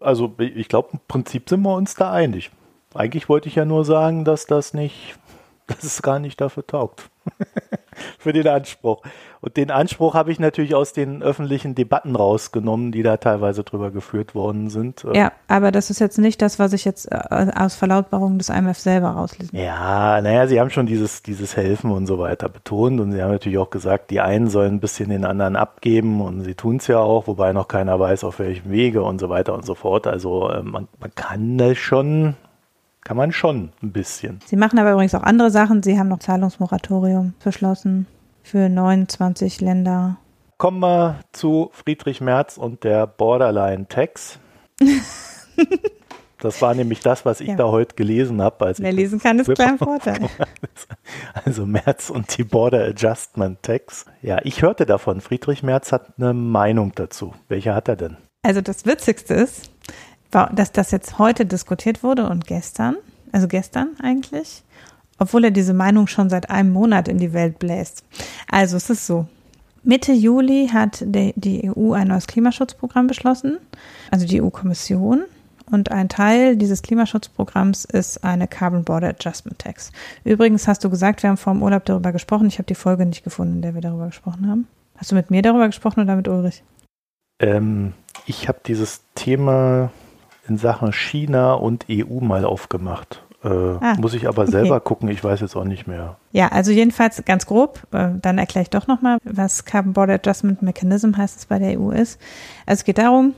[0.00, 2.50] Also ich glaube, im Prinzip sind wir uns da einig.
[2.94, 5.16] Eigentlich wollte ich ja nur sagen, dass das nicht,
[5.66, 7.08] dass es gar nicht dafür taugt.
[8.18, 9.02] für den Anspruch.
[9.40, 13.90] Und den Anspruch habe ich natürlich aus den öffentlichen Debatten rausgenommen, die da teilweise drüber
[13.90, 15.06] geführt worden sind.
[15.12, 17.18] Ja, aber das ist jetzt nicht das, was ich jetzt äh,
[17.54, 19.56] aus Verlautbarungen des IMF selber rauslese.
[19.56, 23.30] Ja, naja, sie haben schon dieses, dieses Helfen und so weiter betont und sie haben
[23.30, 26.88] natürlich auch gesagt, die einen sollen ein bisschen den anderen abgeben und sie tun es
[26.88, 30.06] ja auch, wobei noch keiner weiß, auf welchem Wege und so weiter und so fort.
[30.06, 32.34] Also äh, man, man kann das schon
[33.04, 34.40] kann man schon ein bisschen.
[34.46, 35.82] Sie machen aber übrigens auch andere Sachen.
[35.82, 38.06] Sie haben noch Zahlungsmoratorium beschlossen
[38.42, 40.18] für 29 Länder.
[40.58, 44.38] Kommen wir zu Friedrich Merz und der Borderline Tax.
[46.40, 47.56] Das war nämlich das, was ich ja.
[47.56, 48.72] da heute gelesen habe.
[48.78, 50.20] Wer lesen kann, ist klein Vorteil.
[51.44, 54.06] Also Merz und die Border Adjustment Tax.
[54.22, 55.20] Ja, ich hörte davon.
[55.20, 57.34] Friedrich Merz hat eine Meinung dazu.
[57.48, 58.16] Welche hat er denn?
[58.42, 59.70] Also das Witzigste ist,
[60.30, 62.96] dass das jetzt heute diskutiert wurde und gestern,
[63.32, 64.62] also gestern eigentlich,
[65.18, 68.04] obwohl er diese Meinung schon seit einem Monat in die Welt bläst.
[68.50, 69.26] Also es ist so.
[69.82, 73.58] Mitte Juli hat die, EU ein neues Klimaschutzprogramm beschlossen,
[74.10, 75.22] also die EU-Kommission.
[75.70, 79.92] Und ein Teil dieses Klimaschutzprogramms ist eine Carbon Border Adjustment Tax.
[80.24, 82.48] Übrigens hast du gesagt, wir haben vor dem Urlaub darüber gesprochen.
[82.48, 84.66] Ich habe die Folge nicht gefunden, in der wir darüber gesprochen haben.
[84.96, 86.62] Hast du mit mir darüber gesprochen oder mit Ulrich?
[87.40, 87.92] Ähm,
[88.26, 89.90] ich habe dieses Thema
[90.48, 93.22] in Sachen China und EU mal aufgemacht.
[93.44, 94.84] Äh, ah, muss ich aber selber okay.
[94.84, 96.16] gucken, ich weiß jetzt auch nicht mehr.
[96.32, 100.62] Ja, also jedenfalls ganz grob, äh, dann erkläre ich doch nochmal, was Carbon Border Adjustment
[100.62, 102.20] Mechanism heißt es bei der EU ist.
[102.66, 103.34] Also es geht darum,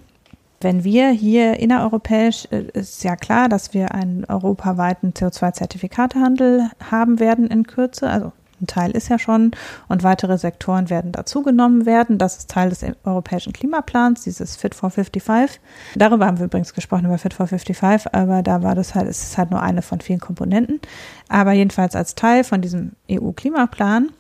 [0.63, 7.47] wenn wir hier innereuropäisch, äh, ist ja klar, dass wir einen europaweiten CO2-Zertifikatehandel haben werden
[7.49, 9.53] in Kürze, also ein Teil ist ja schon
[9.89, 12.19] und weitere Sektoren werden dazugenommen werden.
[12.19, 15.61] Das ist Teil des europäischen Klimaplans, dieses Fit for 55.
[15.97, 19.23] Darüber haben wir übrigens gesprochen, über Fit for 55, aber da war das halt, es
[19.23, 20.81] ist halt nur eine von vielen Komponenten.
[21.29, 24.11] Aber jedenfalls als Teil von diesem EU-Klimaplan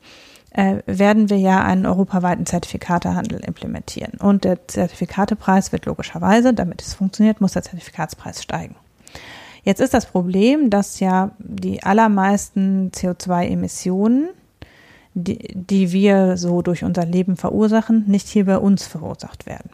[0.50, 4.18] äh, werden wir ja einen europaweiten Zertifikatehandel implementieren.
[4.18, 8.76] Und der Zertifikatepreis wird logischerweise, damit es funktioniert, muss der Zertifikatspreis steigen.
[9.62, 14.28] Jetzt ist das Problem, dass ja die allermeisten CO2-Emissionen,
[15.14, 19.70] die, die wir so durch unser Leben verursachen, nicht hier bei uns verursacht werden,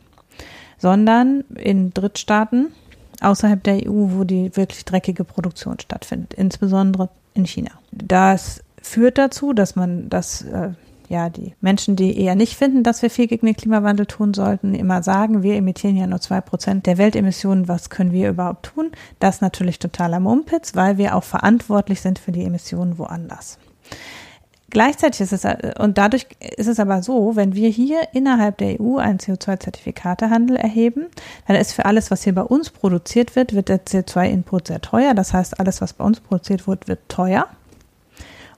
[0.78, 2.72] sondern in Drittstaaten
[3.20, 7.70] außerhalb der EU, wo die wirklich dreckige Produktion stattfindet, insbesondere in China.
[7.92, 10.70] Das führt dazu, dass man das äh,
[11.08, 14.74] ja, die Menschen, die eher nicht finden, dass wir viel gegen den Klimawandel tun sollten,
[14.74, 18.90] immer sagen, wir emittieren ja nur zwei Prozent der Weltemissionen, was können wir überhaupt tun?
[19.20, 23.58] Das natürlich totaler Mumpitz, weil wir auch verantwortlich sind für die Emissionen woanders.
[24.68, 25.44] Gleichzeitig ist es,
[25.78, 31.06] und dadurch ist es aber so, wenn wir hier innerhalb der EU einen CO2-Zertifikatehandel erheben,
[31.46, 35.14] dann ist für alles, was hier bei uns produziert wird, wird der CO2-Input sehr teuer.
[35.14, 37.46] Das heißt, alles, was bei uns produziert wird, wird teuer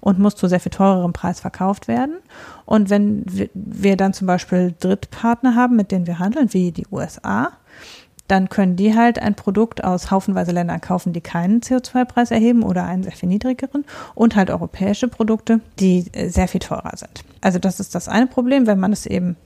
[0.01, 2.19] und muss zu sehr viel teurerem Preis verkauft werden.
[2.65, 7.53] Und wenn wir dann zum Beispiel Drittpartner haben, mit denen wir handeln, wie die USA,
[8.29, 12.85] dann können die halt ein Produkt aus haufenweise Ländern kaufen, die keinen CO2-Preis erheben oder
[12.85, 13.85] einen sehr viel niedrigeren
[14.15, 17.25] und halt europäische Produkte, die äh, sehr viel teurer sind.
[17.41, 19.37] Also das ist das eine Problem, wenn man es eben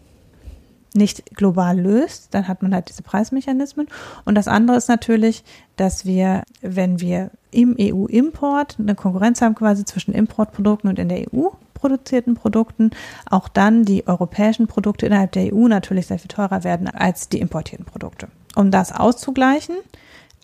[0.94, 3.88] nicht global löst, dann hat man halt diese Preismechanismen.
[4.24, 5.44] Und das andere ist natürlich,
[5.76, 11.32] dass wir, wenn wir im EU-Import eine Konkurrenz haben quasi zwischen Importprodukten und in der
[11.32, 12.90] EU produzierten Produkten,
[13.28, 17.40] auch dann die europäischen Produkte innerhalb der EU natürlich sehr viel teurer werden als die
[17.40, 18.28] importierten Produkte.
[18.54, 19.74] Um das auszugleichen,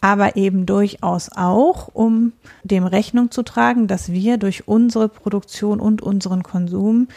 [0.01, 2.33] aber eben durchaus auch, um
[2.65, 7.09] dem Rechnung zu tragen, dass wir durch unsere Produktion und unseren Konsum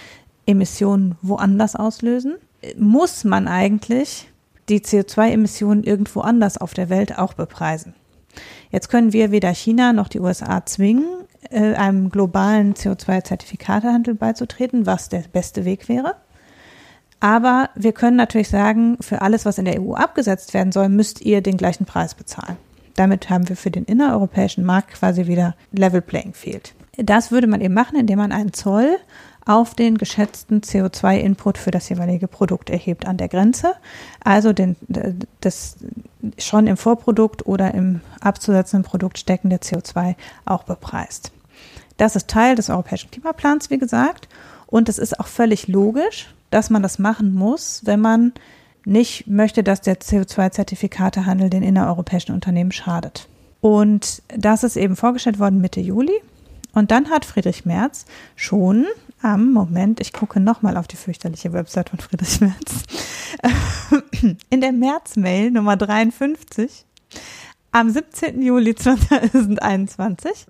[0.46, 2.36] Emissionen woanders auslösen
[2.78, 4.30] muss man eigentlich
[4.70, 7.94] die CO2-Emissionen irgendwo anders auf der Welt auch bepreisen.
[8.72, 11.06] Jetzt können wir weder China noch die USA zwingen,
[11.50, 16.16] äh, einem globalen CO2-Zertifikatehandel beizutreten, was der beste Weg wäre.
[17.20, 21.22] Aber wir können natürlich sagen, für alles, was in der EU abgesetzt werden soll, müsst
[21.22, 22.58] ihr den gleichen Preis bezahlen.
[22.96, 26.74] Damit haben wir für den innereuropäischen Markt quasi wieder Level Playing Field.
[26.98, 28.98] Das würde man eben machen, indem man einen Zoll
[29.52, 33.74] auf den geschätzten CO2-Input für das jeweilige Produkt erhebt an der Grenze.
[34.24, 34.78] Also den,
[35.42, 35.78] das
[36.38, 41.32] schon im Vorprodukt oder im abzusetzenden Produkt steckende CO2 auch bepreist.
[41.98, 44.30] Das ist Teil des europäischen Klimaplans, wie gesagt.
[44.68, 48.34] Und es ist auch völlig logisch, dass man das machen muss, wenn man
[48.86, 53.28] nicht möchte, dass der CO2-Zertifikatehandel den innereuropäischen Unternehmen schadet.
[53.60, 56.20] Und das ist eben vorgestellt worden Mitte Juli.
[56.74, 58.88] Und dann hat Friedrich Merz schon
[59.22, 62.84] am Moment, ich gucke nochmal auf die fürchterliche Website von Friedrich Merz.
[64.50, 66.86] In der März-Mail Nummer 53
[67.72, 68.42] am 17.
[68.42, 70.46] Juli 2021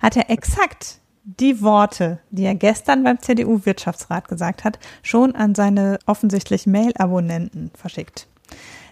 [0.00, 5.98] hat er exakt die Worte, die er gestern beim CDU-Wirtschaftsrat gesagt hat, schon an seine
[6.06, 8.28] offensichtlich Mail-Abonnenten verschickt.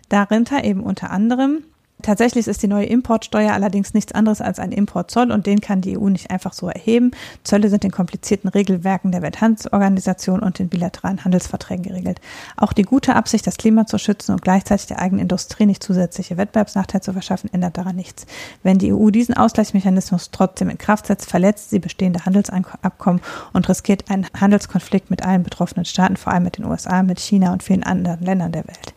[0.08, 1.64] Darunter eben unter anderem,
[2.05, 5.97] Tatsächlich ist die neue Importsteuer allerdings nichts anderes als ein Importzoll und den kann die
[5.97, 7.12] EU nicht einfach so erheben.
[7.45, 12.21] Zölle sind in komplizierten Regelwerken der Welthandelsorganisation und den bilateralen Handelsverträgen geregelt.
[12.59, 16.37] Auch die gute Absicht, das Klima zu schützen und gleichzeitig der eigenen Industrie nicht zusätzliche
[16.37, 18.27] Wettbewerbsnachteile zu verschaffen, ändert daran nichts.
[18.62, 23.23] Wenn die EU diesen Ausgleichsmechanismus trotzdem in Kraft setzt, verletzt sie bestehende Handelsabkommen
[23.55, 27.55] und riskiert einen Handelskonflikt mit allen betroffenen Staaten, vor allem mit den USA, mit China
[27.55, 28.93] und vielen anderen Ländern der Welt.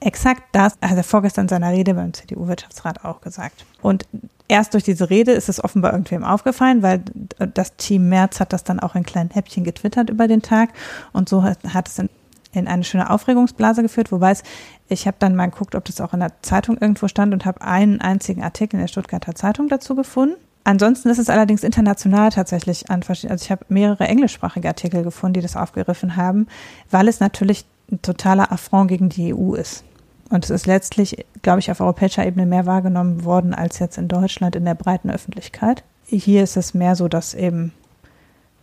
[0.00, 3.66] Exakt das hat er vorgestern in seiner Rede beim CDU-Wirtschaftsrat auch gesagt.
[3.82, 4.06] Und
[4.48, 7.02] erst durch diese Rede ist es offenbar irgendwem aufgefallen, weil
[7.54, 10.70] das Team März hat das dann auch in kleinen Häppchen getwittert über den Tag.
[11.12, 12.08] Und so hat, es in,
[12.52, 14.10] in eine schöne Aufregungsblase geführt.
[14.10, 14.42] Wobei es,
[14.88, 17.60] ich habe dann mal geguckt, ob das auch in der Zeitung irgendwo stand und habe
[17.60, 20.36] einen einzigen Artikel in der Stuttgarter Zeitung dazu gefunden.
[20.64, 25.34] Ansonsten ist es allerdings international tatsächlich an verschiedenen, also ich habe mehrere englischsprachige Artikel gefunden,
[25.34, 26.48] die das aufgegriffen haben,
[26.90, 29.84] weil es natürlich ein totaler Affront gegen die EU ist.
[30.30, 34.08] Und es ist letztlich, glaube ich, auf europäischer Ebene mehr wahrgenommen worden als jetzt in
[34.08, 35.82] Deutschland in der breiten Öffentlichkeit.
[36.06, 37.72] Hier ist es mehr so, dass eben,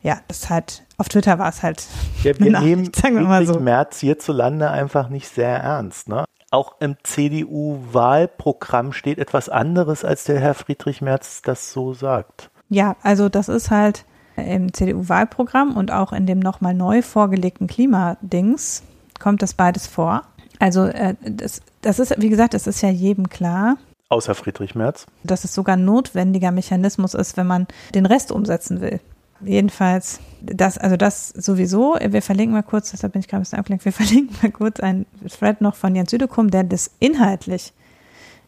[0.02, 1.86] ja, das halt, auf Twitter war es halt.
[2.24, 3.60] Ja, wir nehmen sagen wir mal so.
[3.60, 6.08] März hierzulande einfach nicht sehr ernst.
[6.08, 6.24] Ne?
[6.52, 12.50] Auch im CDU-Wahlprogramm steht etwas anderes, als der Herr Friedrich Merz das so sagt.
[12.70, 14.06] Ja, also das ist halt
[14.38, 18.84] im CDU-Wahlprogramm und auch in dem nochmal neu vorgelegten Klimadings
[19.20, 20.22] kommt das beides vor.
[20.60, 23.78] Also äh, das, das ist, wie gesagt, es ist ja jedem klar.
[24.10, 25.06] Außer Friedrich Merz.
[25.24, 29.00] Dass es sogar ein notwendiger Mechanismus ist, wenn man den Rest umsetzen will.
[29.42, 31.96] Jedenfalls, das, also das sowieso.
[32.00, 34.80] Wir verlinken mal kurz, deshalb bin ich gerade ein bisschen abgelenkt, wir verlinken mal kurz
[34.80, 37.74] einen Thread noch von Jens Südekum, der das inhaltlich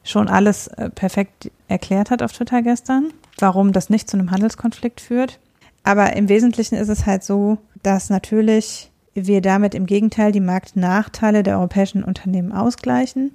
[0.03, 5.01] schon alles äh, perfekt erklärt hat auf Twitter gestern, warum das nicht zu einem Handelskonflikt
[5.01, 5.39] führt.
[5.83, 8.88] Aber im Wesentlichen ist es halt so, dass natürlich
[9.27, 13.31] wir damit im Gegenteil die Marktnachteile der europäischen Unternehmen ausgleichen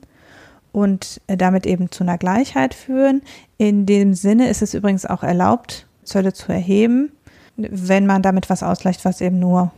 [0.73, 3.23] und äh, damit eben zu einer Gleichheit führen.
[3.59, 7.13] In dem Sinne ist es übrigens auch erlaubt, Zölle zu erheben,
[7.57, 9.73] wenn man damit was ausgleicht, was eben nur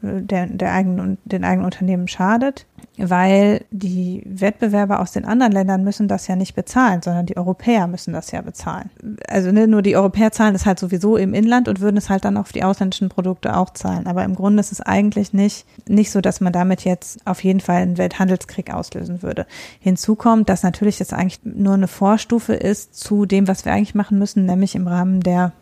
[0.00, 6.08] der, der eigenen, den eigenen Unternehmen schadet, weil die Wettbewerber aus den anderen Ländern müssen
[6.08, 8.90] das ja nicht bezahlen, sondern die Europäer müssen das ja bezahlen.
[9.28, 12.24] Also ne, nur die Europäer zahlen es halt sowieso im Inland und würden es halt
[12.24, 14.06] dann auf die ausländischen Produkte auch zahlen.
[14.06, 17.60] Aber im Grunde ist es eigentlich nicht, nicht so, dass man damit jetzt auf jeden
[17.60, 19.46] Fall einen Welthandelskrieg auslösen würde.
[19.80, 23.94] Hinzu kommt, dass natürlich das eigentlich nur eine Vorstufe ist zu dem, was wir eigentlich
[23.94, 25.52] machen müssen, nämlich im Rahmen der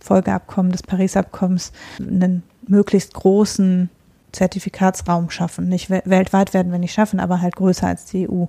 [0.00, 3.90] Folgeabkommen des Paris-Abkommens einen möglichst großen
[4.32, 5.68] Zertifikatsraum schaffen.
[5.68, 8.46] Nicht weltweit werden wir nicht schaffen, aber halt größer als die EU.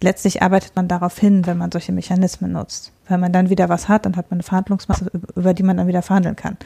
[0.00, 2.92] Letztlich arbeitet man darauf hin, wenn man solche Mechanismen nutzt.
[3.06, 5.86] Wenn man dann wieder was hat, dann hat man eine Verhandlungsmasse, über die man dann
[5.86, 6.56] wieder verhandeln kann.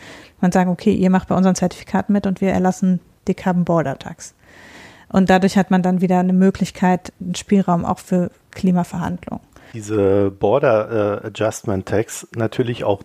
[0.41, 3.99] Man sagt, okay, ihr macht bei unseren Zertifikaten mit und wir erlassen die Carbon Border
[3.99, 4.35] Tax.
[5.09, 9.45] Und dadurch hat man dann wieder eine Möglichkeit, einen Spielraum auch für Klimaverhandlungen.
[9.75, 13.03] Diese Border Adjustment Tax natürlich auch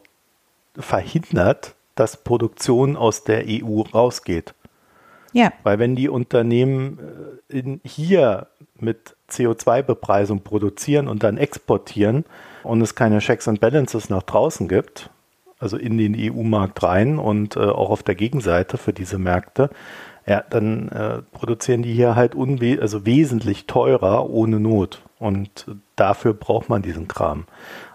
[0.77, 4.53] verhindert, dass Produktion aus der EU rausgeht.
[5.33, 5.51] Ja.
[5.63, 6.99] Weil wenn die Unternehmen
[7.51, 8.47] äh, in, hier
[8.79, 12.25] mit CO2-Bepreisung produzieren und dann exportieren
[12.63, 15.09] und es keine Checks and Balances nach draußen gibt,
[15.59, 19.69] also in den EU-Markt rein und äh, auch auf der Gegenseite für diese Märkte,
[20.27, 25.01] ja, dann äh, produzieren die hier halt unwe also wesentlich teurer ohne Not.
[25.19, 27.45] Und dafür braucht man diesen Kram.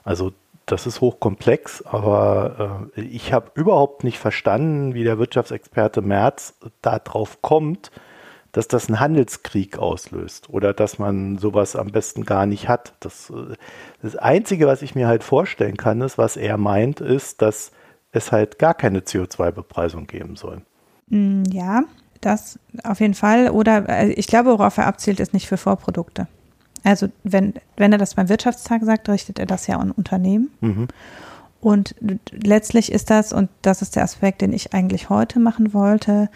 [0.02, 0.32] Also
[0.66, 7.42] das ist hochkomplex, aber äh, ich habe überhaupt nicht verstanden, wie der Wirtschaftsexperte Merz darauf
[7.42, 7.90] kommt,
[8.52, 12.94] dass das einen Handelskrieg auslöst oder dass man sowas am besten gar nicht hat.
[13.00, 13.54] Das, äh,
[14.02, 17.72] das Einzige, was ich mir halt vorstellen kann, ist, was er meint, ist, dass
[18.12, 20.62] es halt gar keine CO2-Bepreisung geben soll.
[21.08, 21.84] Mm, ja,
[22.20, 23.50] das auf jeden Fall.
[23.50, 26.28] Oder äh, ich glaube, worauf er abzielt, ist nicht für Vorprodukte.
[26.84, 30.50] Also wenn, wenn er das beim Wirtschaftstag sagt, richtet er das ja an Unternehmen.
[30.60, 30.88] Mhm.
[31.60, 31.94] Und
[32.32, 36.28] letztlich ist das, und das ist der Aspekt, den ich eigentlich heute machen wollte,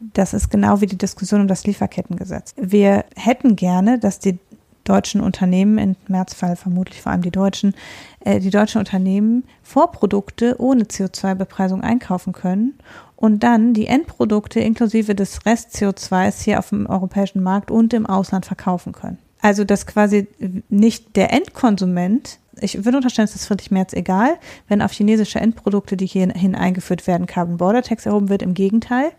[0.00, 2.54] das ist genau wie die Diskussion um das Lieferkettengesetz.
[2.56, 4.38] Wir hätten gerne, dass die
[4.84, 7.74] deutschen Unternehmen, im Märzfall vermutlich vor allem die deutschen,
[8.20, 12.78] äh, die deutschen Unternehmen Vorprodukte ohne CO2-Bepreisung einkaufen können
[13.16, 18.46] und dann die Endprodukte inklusive des Rest-CO2s hier auf dem europäischen Markt und im Ausland
[18.46, 19.18] verkaufen können.
[19.40, 20.26] Also, dass quasi
[20.68, 25.96] nicht der Endkonsument, ich würde unterstellen, es ist Friedrich Merz egal, wenn auf chinesische Endprodukte,
[25.96, 28.42] die hierhin eingeführt werden, Carbon Border Tax erhoben wird.
[28.42, 29.12] Im Gegenteil,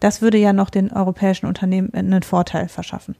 [0.00, 3.14] das würde ja noch den europäischen Unternehmen einen Vorteil verschaffen.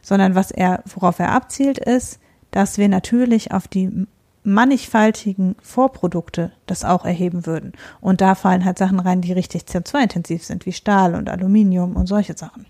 [0.00, 2.18] Sondern was er, worauf er abzielt, ist,
[2.50, 4.06] dass wir natürlich auf die
[4.42, 7.72] mannigfaltigen Vorprodukte das auch erheben würden.
[8.00, 12.06] Und da fallen halt Sachen rein, die richtig CO2-intensiv sind, wie Stahl und Aluminium und
[12.06, 12.64] solche Sachen.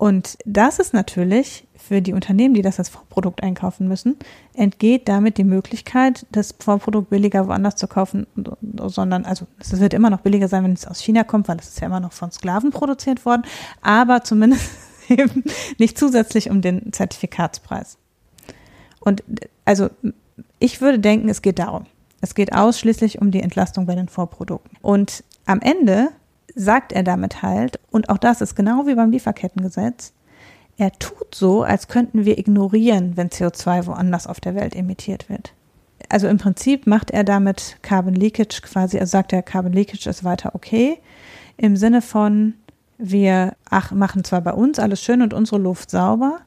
[0.00, 4.16] Und das ist natürlich für die Unternehmen, die das als Vorprodukt einkaufen müssen,
[4.54, 8.26] entgeht damit die Möglichkeit, das Vorprodukt billiger woanders zu kaufen,
[8.86, 11.68] sondern, also es wird immer noch billiger sein, wenn es aus China kommt, weil es
[11.68, 13.42] ist ja immer noch von Sklaven produziert worden,
[13.82, 14.70] aber zumindest
[15.10, 15.44] eben
[15.76, 17.98] nicht zusätzlich um den Zertifikatspreis.
[19.00, 19.22] Und
[19.66, 19.90] also
[20.60, 21.84] ich würde denken, es geht darum.
[22.22, 24.78] Es geht ausschließlich um die Entlastung bei den Vorprodukten.
[24.80, 26.08] Und am Ende
[26.54, 30.12] sagt er damit halt, und auch das ist genau wie beim Lieferkettengesetz,
[30.76, 35.52] er tut so, als könnten wir ignorieren, wenn CO2 woanders auf der Welt emittiert wird.
[36.08, 40.24] Also im Prinzip macht er damit Carbon Leakage quasi, also sagt er, Carbon Leakage ist
[40.24, 40.98] weiter okay,
[41.56, 42.54] im Sinne von,
[42.96, 46.40] wir ach, machen zwar bei uns alles schön und unsere Luft sauber,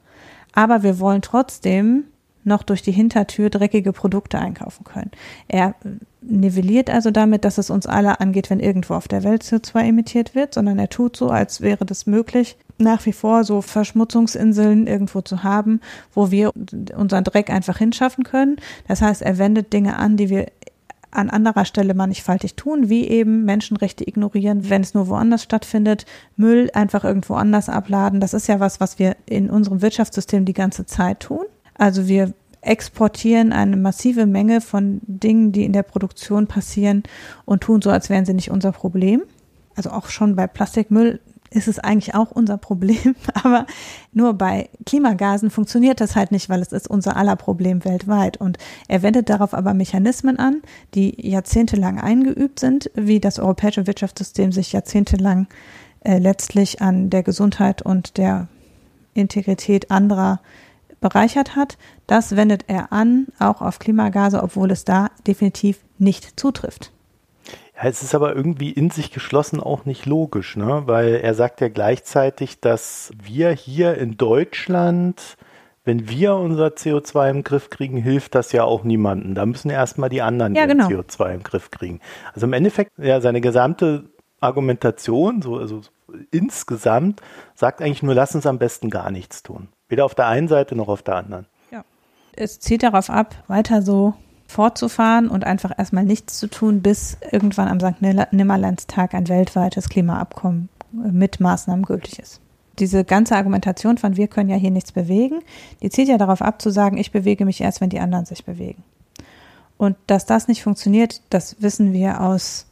[0.53, 2.05] aber wir wollen trotzdem
[2.43, 5.11] noch durch die Hintertür dreckige Produkte einkaufen können.
[5.47, 5.75] Er
[6.21, 10.35] nivelliert also damit, dass es uns alle angeht, wenn irgendwo auf der Welt CO2 emittiert
[10.35, 15.21] wird, sondern er tut so, als wäre das möglich, nach wie vor so Verschmutzungsinseln irgendwo
[15.21, 15.81] zu haben,
[16.13, 16.51] wo wir
[16.95, 18.57] unseren Dreck einfach hinschaffen können.
[18.87, 20.47] Das heißt, er wendet Dinge an, die wir
[21.11, 26.69] an anderer Stelle mannigfaltig tun, wie eben Menschenrechte ignorieren, wenn es nur woanders stattfindet, Müll
[26.73, 28.19] einfach irgendwo anders abladen.
[28.19, 31.45] Das ist ja was, was wir in unserem Wirtschaftssystem die ganze Zeit tun.
[31.75, 37.03] Also wir exportieren eine massive Menge von Dingen, die in der Produktion passieren
[37.45, 39.23] und tun so, als wären sie nicht unser Problem.
[39.75, 41.19] Also auch schon bei Plastikmüll
[41.53, 43.65] ist es eigentlich auch unser Problem, aber
[44.11, 48.37] nur bei Klimagasen funktioniert das halt nicht, weil es ist unser aller Problem weltweit.
[48.37, 48.57] Und
[48.87, 50.61] er wendet darauf aber Mechanismen an,
[50.95, 55.47] die jahrzehntelang eingeübt sind, wie das europäische Wirtschaftssystem sich jahrzehntelang
[56.03, 58.47] äh, letztlich an der Gesundheit und der
[59.13, 60.39] Integrität anderer
[61.03, 66.91] bereichert hat, das wendet er an, auch auf Klimagase, obwohl es da definitiv nicht zutrifft.
[67.75, 70.83] Ja, es ist aber irgendwie in sich geschlossen auch nicht logisch, ne?
[70.85, 75.35] weil er sagt ja gleichzeitig, dass wir hier in Deutschland,
[75.83, 79.35] wenn wir unser CO2 im Griff kriegen, hilft das ja auch niemandem.
[79.35, 80.87] Da müssen erstmal die anderen ja, genau.
[80.87, 81.99] CO2 im Griff kriegen.
[82.33, 84.05] Also im Endeffekt, ja, seine gesamte
[84.39, 85.81] Argumentation, so, also
[86.31, 87.21] insgesamt,
[87.55, 89.67] sagt eigentlich nur, lass uns am besten gar nichts tun.
[89.93, 91.45] Weder auf der einen Seite noch auf der anderen.
[91.69, 91.83] Ja.
[92.35, 94.15] Es zieht darauf ab, weiter so
[94.47, 98.01] fortzufahren und einfach erstmal nichts zu tun, bis irgendwann am St.
[98.01, 102.41] Nimmerlandstag ein weltweites Klimaabkommen mit Maßnahmen gültig ist.
[102.79, 105.41] Diese ganze Argumentation von wir können ja hier nichts bewegen,
[105.83, 108.45] die zielt ja darauf ab zu sagen, ich bewege mich erst, wenn die anderen sich
[108.45, 108.83] bewegen.
[109.77, 112.65] Und dass das nicht funktioniert, das wissen wir aus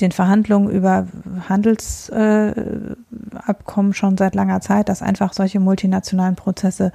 [0.00, 1.06] den Verhandlungen über
[1.48, 6.92] Handelsabkommen äh, schon seit langer Zeit, dass einfach solche multinationalen Prozesse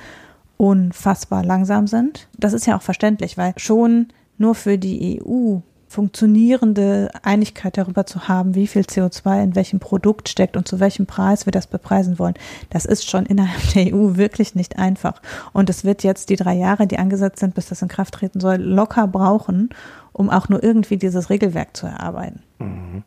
[0.57, 2.27] unfassbar langsam sind.
[2.38, 4.07] Das ist ja auch verständlich, weil schon
[4.38, 10.30] nur für die EU funktionierende Einigkeit darüber zu haben, wie viel CO2 in welchem Produkt
[10.30, 12.34] steckt und zu welchem Preis wir das bepreisen wollen,
[12.69, 15.21] das ist schon innerhalb der EU wirklich nicht einfach.
[15.54, 18.39] Und es wird jetzt die drei Jahre, die angesetzt sind, bis das in Kraft treten
[18.39, 19.69] soll, locker brauchen,
[20.12, 22.41] um auch nur irgendwie dieses Regelwerk zu erarbeiten.
[22.60, 23.04] Mhm.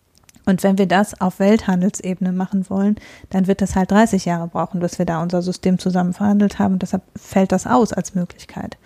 [0.47, 2.97] Und wenn wir das auf Welthandelsebene machen wollen,
[3.29, 6.75] dann wird das halt 30 Jahre brauchen, bis wir da unser System zusammen verhandelt haben.
[6.75, 8.77] Und deshalb fällt das aus als Möglichkeit.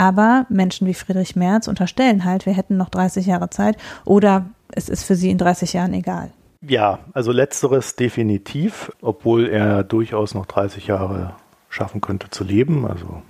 [0.00, 4.88] Aber Menschen wie Friedrich Merz unterstellen halt, wir hätten noch 30 Jahre Zeit oder es
[4.88, 6.30] ist für sie in 30 Jahren egal.
[6.62, 11.34] Ja, also letzteres definitiv, obwohl er durchaus noch 30 Jahre
[11.68, 12.86] schaffen könnte zu leben.
[12.86, 13.20] Also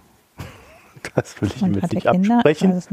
[1.16, 2.76] das will ich ihm jetzt nicht absprechen.
[2.76, 2.88] Nicht.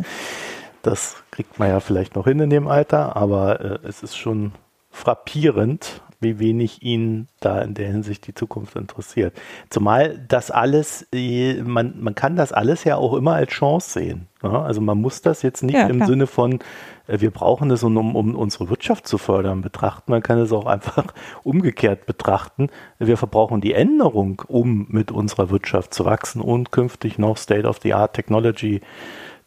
[0.81, 4.53] Das kriegt man ja vielleicht noch hin in dem Alter, aber äh, es ist schon
[4.89, 9.39] frappierend, wie wenig ihn da in der Hinsicht die Zukunft interessiert.
[9.69, 14.27] Zumal das alles, äh, man, man kann das alles ja auch immer als Chance sehen.
[14.41, 14.63] Ja?
[14.63, 16.59] Also man muss das jetzt nicht ja, im Sinne von,
[17.07, 20.11] äh, wir brauchen es, um, um unsere Wirtschaft zu fördern, betrachten.
[20.11, 22.69] Man kann es auch einfach umgekehrt betrachten.
[22.97, 28.81] Wir verbrauchen die Änderung, um mit unserer Wirtschaft zu wachsen und künftig noch State-of-the-Art-Technology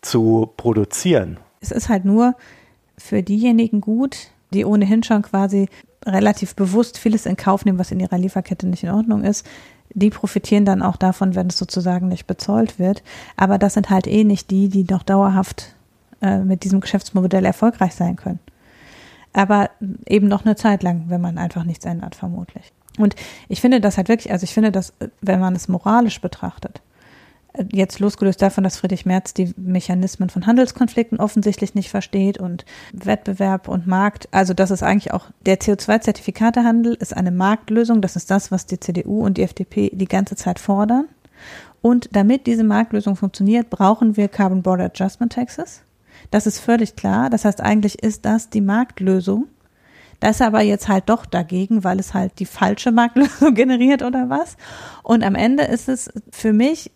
[0.02, 1.38] zu produzieren.
[1.60, 2.34] Es ist halt nur
[2.96, 5.68] für diejenigen gut, die ohnehin schon quasi
[6.06, 9.46] relativ bewusst vieles in Kauf nehmen, was in ihrer Lieferkette nicht in Ordnung ist.
[9.92, 13.02] Die profitieren dann auch davon, wenn es sozusagen nicht bezollt wird.
[13.36, 15.74] Aber das sind halt eh nicht die, die noch dauerhaft
[16.22, 18.40] äh, mit diesem Geschäftsmodell erfolgreich sein können.
[19.32, 19.70] Aber
[20.06, 22.72] eben noch eine Zeit lang, wenn man einfach nichts ändert, vermutlich.
[22.98, 23.14] Und
[23.48, 26.82] ich finde das halt wirklich, also ich finde das, wenn man es moralisch betrachtet,
[27.72, 33.68] jetzt losgelöst davon, dass Friedrich Merz die Mechanismen von Handelskonflikten offensichtlich nicht versteht und Wettbewerb
[33.68, 38.50] und Markt, also das ist eigentlich auch der CO2-Zertifikatehandel ist eine Marktlösung, das ist das,
[38.50, 41.06] was die CDU und die FDP die ganze Zeit fordern.
[41.82, 45.80] Und damit diese Marktlösung funktioniert, brauchen wir Carbon Border Adjustment Taxes.
[46.30, 47.30] Das ist völlig klar.
[47.30, 49.46] Das heißt, eigentlich ist das die Marktlösung.
[50.20, 54.28] Das ist aber jetzt halt doch dagegen, weil es halt die falsche Marktlösung generiert oder
[54.28, 54.56] was.
[55.02, 56.90] Und am Ende ist es für mich,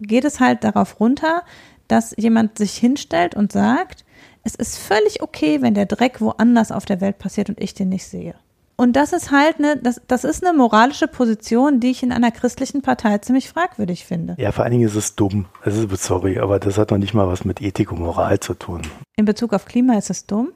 [0.00, 1.42] geht es halt darauf runter,
[1.88, 4.04] dass jemand sich hinstellt und sagt,
[4.42, 7.90] es ist völlig okay, wenn der Dreck woanders auf der Welt passiert und ich den
[7.90, 8.34] nicht sehe.
[8.80, 12.30] Und das ist halt eine, das, das ist eine moralische Position, die ich in einer
[12.30, 14.36] christlichen Partei ziemlich fragwürdig finde.
[14.38, 15.44] Ja, vor allen Dingen ist es dumm.
[15.62, 18.80] Also, sorry, aber das hat noch nicht mal was mit Ethik und Moral zu tun.
[19.16, 20.48] In Bezug auf Klima ist es dumm,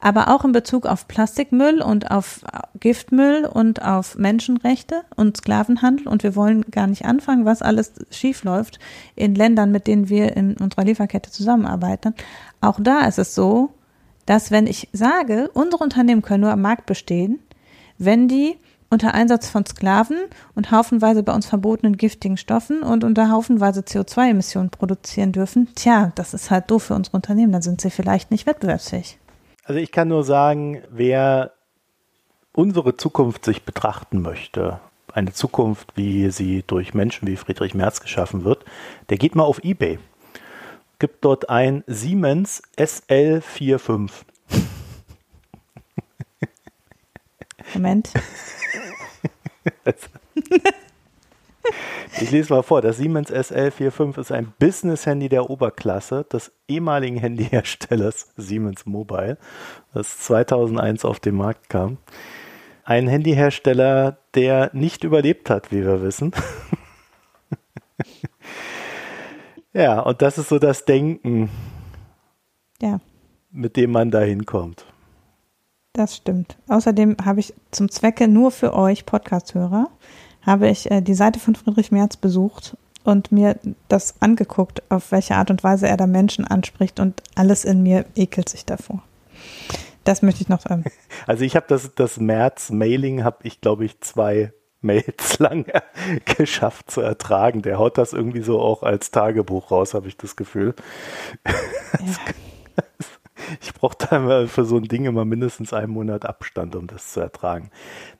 [0.00, 2.40] aber auch in Bezug auf Plastikmüll und auf
[2.80, 6.08] Giftmüll und auf Menschenrechte und Sklavenhandel.
[6.08, 8.78] Und wir wollen gar nicht anfangen, was alles schiefläuft
[9.16, 12.14] in Ländern, mit denen wir in unserer Lieferkette zusammenarbeiten.
[12.62, 13.74] Auch da ist es so,
[14.24, 17.38] dass wenn ich sage, unsere Unternehmen können nur am Markt bestehen,
[17.98, 18.56] wenn die
[18.88, 20.18] unter Einsatz von Sklaven
[20.54, 26.34] und haufenweise bei uns verbotenen giftigen Stoffen und unter haufenweise CO2-Emissionen produzieren dürfen, tja, das
[26.34, 29.18] ist halt doof für unsere Unternehmen, dann sind sie vielleicht nicht wettbewerbsfähig.
[29.64, 31.52] Also ich kann nur sagen, wer
[32.52, 34.80] unsere Zukunft sich betrachten möchte,
[35.12, 38.64] eine Zukunft, wie sie durch Menschen wie Friedrich Merz geschaffen wird,
[39.08, 39.98] der geht mal auf eBay.
[40.98, 44.10] Gibt dort ein Siemens SL45.
[47.76, 48.10] Moment.
[52.20, 52.80] ich lese mal vor.
[52.80, 59.36] Das Siemens SL45 ist ein Business-Handy der Oberklasse des ehemaligen Handyherstellers Siemens Mobile,
[59.92, 61.98] das 2001 auf den Markt kam.
[62.84, 66.32] Ein Handyhersteller, der nicht überlebt hat, wie wir wissen.
[69.74, 71.50] ja, und das ist so das Denken,
[72.80, 73.00] ja.
[73.50, 74.86] mit dem man da hinkommt.
[75.96, 76.58] Das stimmt.
[76.68, 79.88] Außerdem habe ich zum Zwecke nur für euch Podcast-Hörer,
[80.42, 85.36] habe ich äh, die Seite von Friedrich Merz besucht und mir das angeguckt, auf welche
[85.36, 89.02] Art und Weise er da Menschen anspricht und alles in mir ekelt sich davor.
[90.04, 90.84] Das möchte ich noch sagen.
[91.26, 95.64] Also ich habe das, das März-Mailing, habe ich glaube ich zwei Mails lang
[96.36, 97.62] geschafft zu ertragen.
[97.62, 100.74] Der haut das irgendwie so auch als Tagebuch raus, habe ich das Gefühl.
[101.46, 102.34] Ja.
[103.60, 107.12] Ich brauche da immer für so ein Ding immer mindestens einen Monat Abstand, um das
[107.12, 107.70] zu ertragen.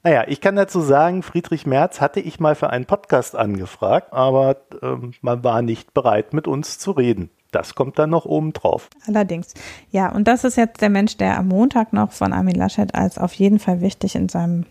[0.03, 4.57] Naja, ich kann dazu sagen, Friedrich Merz hatte ich mal für einen Podcast angefragt, aber
[4.83, 7.31] ähm, man war nicht bereit, mit uns zu reden.
[7.53, 8.91] Das kommt dann noch oben drauf.
[9.07, 9.55] Allerdings.
[9.91, 13.19] Ja, und das ist jetzt der Mensch, der am Montag noch von Armin Laschet als
[13.19, 14.67] auf jeden Fall wichtig in seinem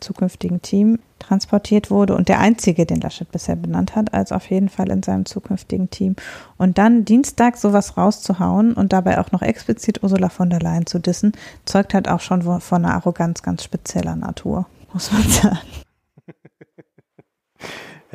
[0.00, 4.68] zukünftigen Team transportiert wurde und der einzige, den Laschet bisher benannt hat, als auf jeden
[4.68, 6.16] Fall in seinem zukünftigen Team.
[6.56, 10.98] Und dann Dienstag sowas rauszuhauen und dabei auch noch explizit Ursula von der Leyen zu
[10.98, 11.32] dissen,
[11.64, 15.58] zeugt halt auch schon von einer Arroganz ganz spezieller Natur, muss man sagen.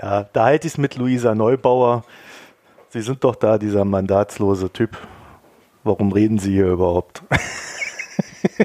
[0.02, 2.04] Ja, da halte ich es mit Luisa Neubauer.
[2.90, 4.98] Sie sind doch da dieser mandatslose Typ.
[5.86, 7.24] Warum reden Sie hier überhaupt?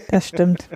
[0.09, 0.69] Das stimmt.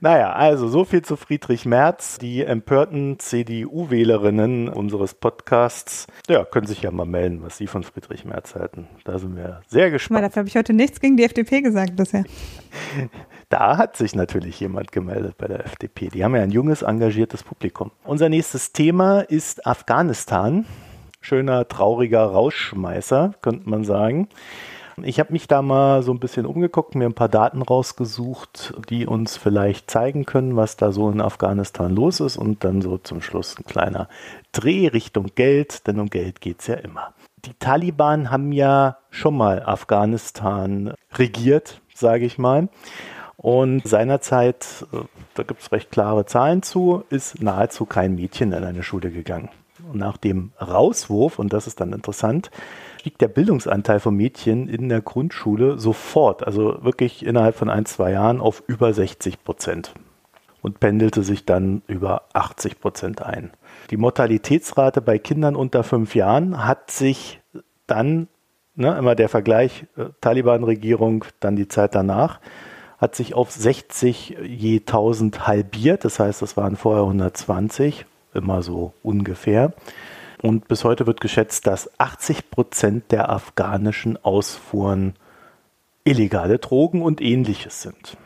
[0.00, 2.18] Naja, also so viel zu Friedrich Merz.
[2.18, 8.24] Die empörten CDU-Wählerinnen unseres Podcasts, ja, können sich ja mal melden, was sie von Friedrich
[8.24, 8.88] Merz halten.
[9.04, 10.20] Da sind wir sehr gespannt.
[10.20, 12.24] Mal, dafür habe ich heute nichts gegen die FDP gesagt bisher.
[13.48, 16.08] Da hat sich natürlich jemand gemeldet bei der FDP.
[16.08, 17.90] Die haben ja ein junges, engagiertes Publikum.
[18.04, 20.64] Unser nächstes Thema ist Afghanistan.
[21.20, 24.28] Schöner, trauriger Rauschschmeißer, könnte man sagen.
[25.02, 29.06] Ich habe mich da mal so ein bisschen umgeguckt, mir ein paar Daten rausgesucht, die
[29.06, 33.22] uns vielleicht zeigen können, was da so in Afghanistan los ist und dann so zum
[33.22, 34.08] Schluss ein kleiner
[34.52, 37.14] Dreh Richtung Geld, denn um Geld geht es ja immer.
[37.44, 42.68] Die Taliban haben ja schon mal Afghanistan regiert, sage ich mal.
[43.36, 44.98] Und seinerzeit, äh,
[45.34, 49.48] da gibt es recht klare Zahlen zu, ist nahezu kein Mädchen in eine Schule gegangen.
[49.90, 52.50] Und nach dem Rauswurf, und das ist dann interessant,
[53.02, 58.12] stieg der Bildungsanteil von Mädchen in der Grundschule sofort, also wirklich innerhalb von ein, zwei
[58.12, 59.92] Jahren auf über 60 Prozent
[60.60, 63.50] und pendelte sich dann über 80 Prozent ein.
[63.90, 67.40] Die Mortalitätsrate bei Kindern unter fünf Jahren hat sich
[67.88, 68.28] dann,
[68.76, 72.38] ne, immer der Vergleich, äh, Taliban-Regierung, dann die Zeit danach,
[72.98, 76.04] hat sich auf 60 je 1000 halbiert.
[76.04, 79.72] Das heißt, das waren vorher 120, immer so ungefähr.
[80.42, 85.14] Und bis heute wird geschätzt, dass 80 Prozent der afghanischen Ausfuhren
[86.04, 88.16] illegale Drogen und ähnliches sind.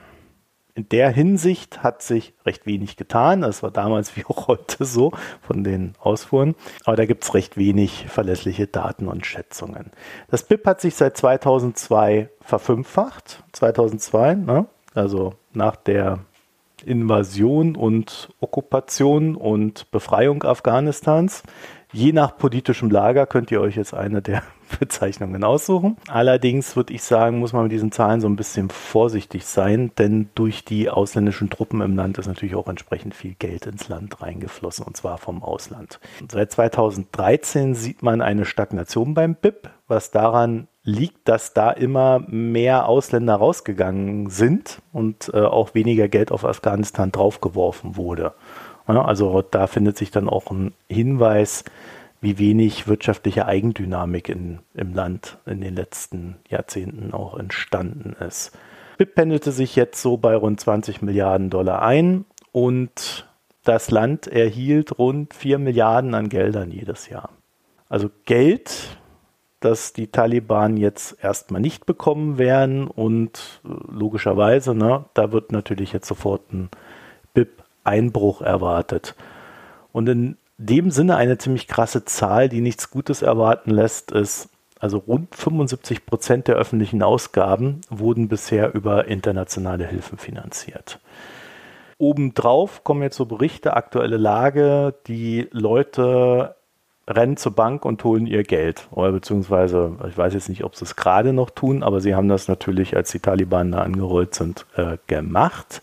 [0.74, 3.42] In der Hinsicht hat sich recht wenig getan.
[3.42, 5.12] Das war damals wie auch heute so
[5.42, 6.54] von den Ausfuhren.
[6.84, 9.90] Aber da gibt es recht wenig verlässliche Daten und Schätzungen.
[10.28, 13.42] Das BIP hat sich seit 2002 verfünffacht.
[13.52, 14.66] 2002, ne?
[14.94, 16.20] also nach der
[16.84, 21.42] Invasion und Okkupation und Befreiung Afghanistans
[21.96, 24.42] Je nach politischem Lager könnt ihr euch jetzt eine der
[24.78, 25.96] Bezeichnungen aussuchen.
[26.08, 30.28] Allerdings würde ich sagen, muss man mit diesen Zahlen so ein bisschen vorsichtig sein, denn
[30.34, 34.84] durch die ausländischen Truppen im Land ist natürlich auch entsprechend viel Geld ins Land reingeflossen
[34.84, 35.98] und zwar vom Ausland.
[36.30, 42.88] Seit 2013 sieht man eine Stagnation beim BIP, was daran liegt, dass da immer mehr
[42.88, 48.34] Ausländer rausgegangen sind und äh, auch weniger Geld auf Afghanistan draufgeworfen wurde.
[48.86, 51.64] Also da findet sich dann auch ein Hinweis,
[52.20, 58.56] wie wenig wirtschaftliche Eigendynamik in, im Land in den letzten Jahrzehnten auch entstanden ist.
[58.98, 63.26] BIP pendelte sich jetzt so bei rund 20 Milliarden Dollar ein und
[63.64, 67.30] das Land erhielt rund 4 Milliarden an Geldern jedes Jahr.
[67.88, 68.96] Also Geld,
[69.60, 75.92] das die Taliban jetzt erstmal nicht bekommen werden und äh, logischerweise, ne, da wird natürlich
[75.92, 76.70] jetzt sofort ein
[77.86, 79.14] BIP-Einbruch erwartet.
[79.92, 84.98] Und in dem Sinne eine ziemlich krasse Zahl, die nichts Gutes erwarten lässt, ist, also
[84.98, 90.98] rund 75 Prozent der öffentlichen Ausgaben wurden bisher über internationale Hilfen finanziert.
[91.98, 96.56] Obendrauf kommen jetzt so Berichte, aktuelle Lage, die Leute
[97.08, 98.88] rennen zur Bank und holen ihr Geld.
[98.90, 102.28] Oder beziehungsweise, ich weiß jetzt nicht, ob sie es gerade noch tun, aber sie haben
[102.28, 105.80] das natürlich, als die Taliban da angerollt sind, äh, gemacht.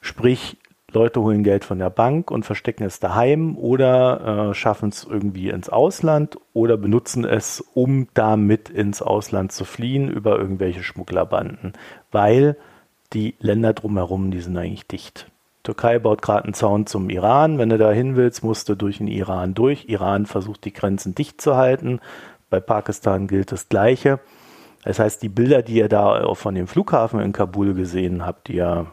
[0.00, 0.56] Sprich,
[0.94, 5.50] Leute holen Geld von der Bank und verstecken es daheim oder äh, schaffen es irgendwie
[5.50, 11.72] ins Ausland oder benutzen es, um damit ins Ausland zu fliehen über irgendwelche Schmugglerbanden,
[12.10, 12.56] weil
[13.12, 15.30] die Länder drumherum, die sind eigentlich dicht.
[15.62, 17.58] Türkei baut gerade einen Zaun zum Iran.
[17.58, 19.86] Wenn du da hin willst, musst du durch den Iran durch.
[19.88, 22.00] Iran versucht die Grenzen dicht zu halten.
[22.50, 24.20] Bei Pakistan gilt das Gleiche.
[24.84, 28.48] Das heißt, die Bilder, die ihr da auch von dem Flughafen in Kabul gesehen habt,
[28.48, 28.86] die ja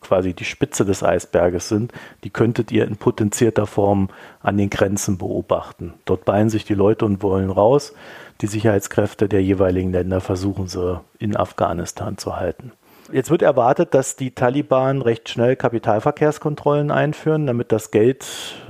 [0.00, 1.92] quasi die Spitze des Eisberges sind,
[2.24, 4.08] die könntet ihr in potenzierter Form
[4.40, 5.94] an den Grenzen beobachten.
[6.04, 7.94] Dort ballen sich die Leute und wollen raus.
[8.40, 12.72] Die Sicherheitskräfte der jeweiligen Länder versuchen sie in Afghanistan zu halten.
[13.12, 18.26] Jetzt wird erwartet, dass die Taliban recht schnell Kapitalverkehrskontrollen einführen, damit das Geld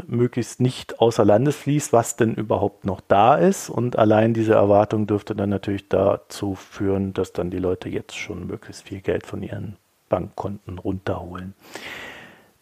[0.06, 3.70] möglichst nicht außer Landes fließt, was denn überhaupt noch da ist.
[3.70, 8.46] Und allein diese Erwartung dürfte dann natürlich dazu führen, dass dann die Leute jetzt schon
[8.46, 9.76] möglichst viel Geld von ihren
[10.08, 11.54] Bankkonten runterholen.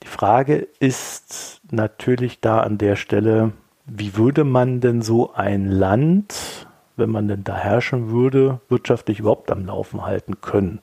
[0.03, 3.53] Die Frage ist natürlich da an der Stelle,
[3.87, 6.67] wie würde man denn so ein Land,
[6.97, 10.81] wenn man denn da herrschen würde, wirtschaftlich überhaupt am Laufen halten können?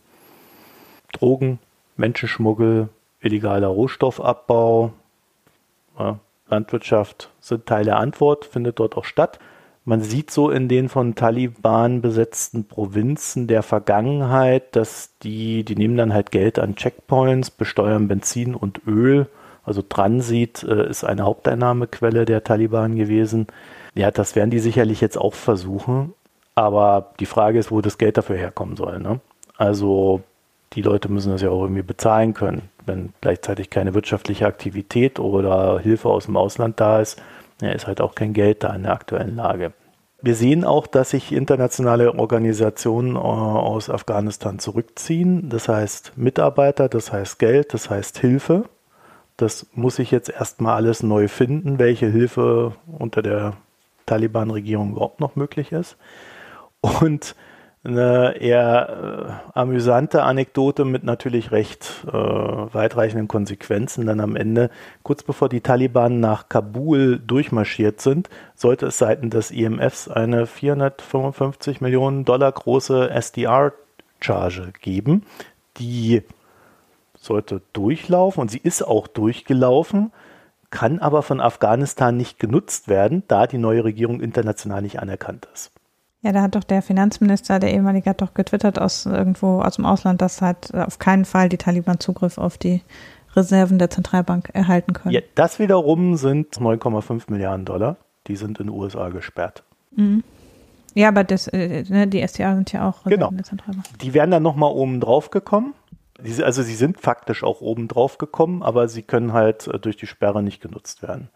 [1.12, 1.60] Drogen,
[1.98, 2.90] Menschenschmuggel,
[3.20, 4.94] illegaler Rohstoffabbau,
[6.00, 9.40] ja, Landwirtschaft sind Teil der Antwort, findet dort auch statt.
[9.84, 15.98] Man sieht so in den von Taliban besetzten Provinzen der Vergangenheit, dass die, die nehmen
[15.98, 19.28] dann halt Geld an Checkpoints, besteuern Benzin und Öl.
[19.64, 23.48] Also Transit äh, ist eine Haupteinnahmequelle der Taliban gewesen.
[23.96, 26.14] Ja, das werden die sicherlich jetzt auch versuchen.
[26.54, 29.00] Aber die Frage ist, wo das Geld dafür herkommen soll.
[29.00, 29.20] Ne?
[29.58, 30.22] Also
[30.74, 32.70] die Leute müssen das ja auch irgendwie bezahlen können.
[32.86, 37.22] Wenn gleichzeitig keine wirtschaftliche Aktivität oder Hilfe aus dem Ausland da ist,
[37.62, 39.74] ja, ist halt auch kein Geld da in der aktuellen Lage.
[40.24, 45.50] Wir sehen auch, dass sich internationale Organisationen äh, aus Afghanistan zurückziehen.
[45.50, 48.66] Das heißt Mitarbeiter, das heißt Geld, das heißt Hilfe.
[49.38, 53.54] Das muss sich jetzt erstmal alles neu finden, welche Hilfe unter der
[54.06, 55.98] Taliban-Regierung überhaupt noch möglich ist.
[56.82, 57.36] Und
[57.84, 64.06] eine eher äh, amüsante Anekdote mit natürlich recht äh, weitreichenden Konsequenzen.
[64.06, 64.70] Dann am Ende,
[65.02, 71.82] kurz bevor die Taliban nach Kabul durchmarschiert sind, sollte es seitens des IMFs eine 455
[71.82, 75.26] Millionen Dollar große SDR-Charge geben.
[75.78, 76.22] Die
[77.18, 80.12] sollte durchlaufen und sie ist auch durchgelaufen,
[80.70, 85.72] kann aber von Afghanistan nicht genutzt werden, da die neue Regierung international nicht anerkannt ist.
[86.24, 89.86] Ja, da hat doch der Finanzminister, der ehemalige, hat doch getwittert aus irgendwo aus dem
[89.86, 92.82] Ausland, dass halt auf keinen Fall die Taliban Zugriff auf die
[93.36, 95.14] Reserven der Zentralbank erhalten können.
[95.14, 97.98] Ja, das wiederum sind 9,5 Milliarden Dollar.
[98.28, 99.64] Die sind in den USA gesperrt.
[99.96, 100.24] Mhm.
[100.94, 103.32] Ja, aber das, äh, ne, die SDA sind ja auch Reserven genau.
[103.32, 103.86] der Zentralbank.
[104.00, 105.74] Die wären dann nochmal oben drauf gekommen.
[106.44, 110.06] Also sie sind faktisch auch oben drauf gekommen, aber sie können halt äh, durch die
[110.06, 111.30] Sperre nicht genutzt werden.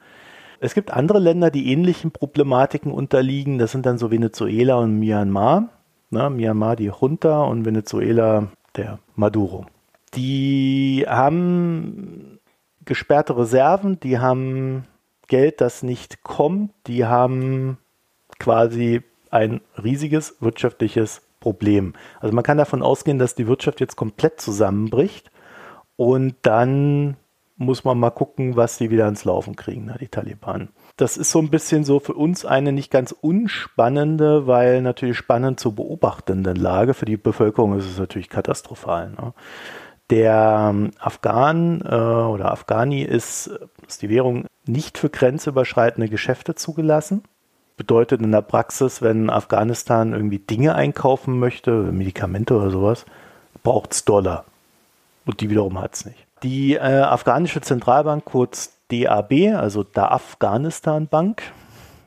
[0.59, 3.57] Es gibt andere Länder, die ähnlichen Problematiken unterliegen.
[3.57, 5.69] Das sind dann so Venezuela und Myanmar.
[6.09, 9.65] Na, Myanmar die Junta und Venezuela der Maduro.
[10.13, 12.39] Die haben
[12.85, 14.85] gesperrte Reserven, die haben
[15.27, 17.77] Geld, das nicht kommt, die haben
[18.39, 19.01] quasi
[19.31, 21.93] ein riesiges wirtschaftliches Problem.
[22.19, 25.31] Also man kann davon ausgehen, dass die Wirtschaft jetzt komplett zusammenbricht
[25.95, 27.17] und dann
[27.57, 30.69] muss man mal gucken, was sie wieder ans Laufen kriegen, ne, die Taliban.
[30.97, 35.59] Das ist so ein bisschen so für uns eine nicht ganz unspannende, weil natürlich spannend
[35.59, 36.93] zu beobachtende Lage.
[36.93, 39.11] Für die Bevölkerung ist es natürlich katastrophal.
[39.11, 39.33] Ne?
[40.09, 43.49] Der ähm, Afghan äh, oder Afghani ist,
[43.87, 47.23] ist die Währung nicht für grenzüberschreitende Geschäfte zugelassen.
[47.77, 53.05] Bedeutet in der Praxis, wenn Afghanistan irgendwie Dinge einkaufen möchte, Medikamente oder sowas,
[53.63, 54.45] braucht es Dollar.
[55.25, 56.24] Und die wiederum hat es nicht.
[56.43, 61.43] Die äh, afghanische Zentralbank, kurz DAB, also der Afghanistan Bank,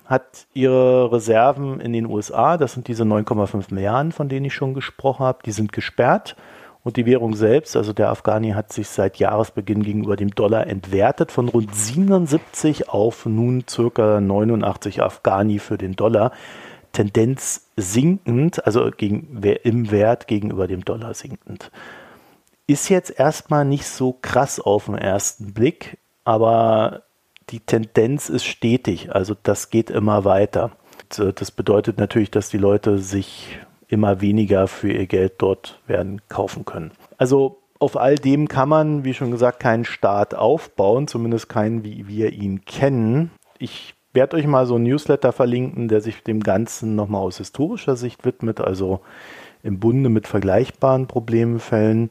[0.05, 4.75] hat ihre Reserven in den USA, das sind diese 9,5 Milliarden, von denen ich schon
[4.75, 6.37] gesprochen habe, die sind gesperrt.
[6.85, 11.33] Und die Währung selbst, also der Afghani, hat sich seit Jahresbeginn gegenüber dem Dollar entwertet
[11.33, 16.33] von rund 77 auf nun circa 89 Afghani für den Dollar.
[16.93, 21.71] Tendenz sinkend, also gegen, im Wert gegenüber dem Dollar sinkend.
[22.69, 27.05] Ist jetzt erstmal nicht so krass auf den ersten Blick, aber
[27.49, 30.73] die Tendenz ist stetig, also das geht immer weiter.
[31.09, 33.59] Das bedeutet natürlich, dass die Leute sich
[33.89, 36.93] immer weniger für ihr Geld dort werden kaufen können.
[37.17, 42.07] Also auf all dem kann man, wie schon gesagt, keinen Staat aufbauen, zumindest keinen, wie
[42.07, 43.31] wir ihn kennen.
[43.59, 47.97] Ich werde euch mal so ein Newsletter verlinken, der sich dem Ganzen nochmal aus historischer
[47.97, 49.01] Sicht widmet, also
[49.63, 52.11] im Bunde mit vergleichbaren Problemfällen.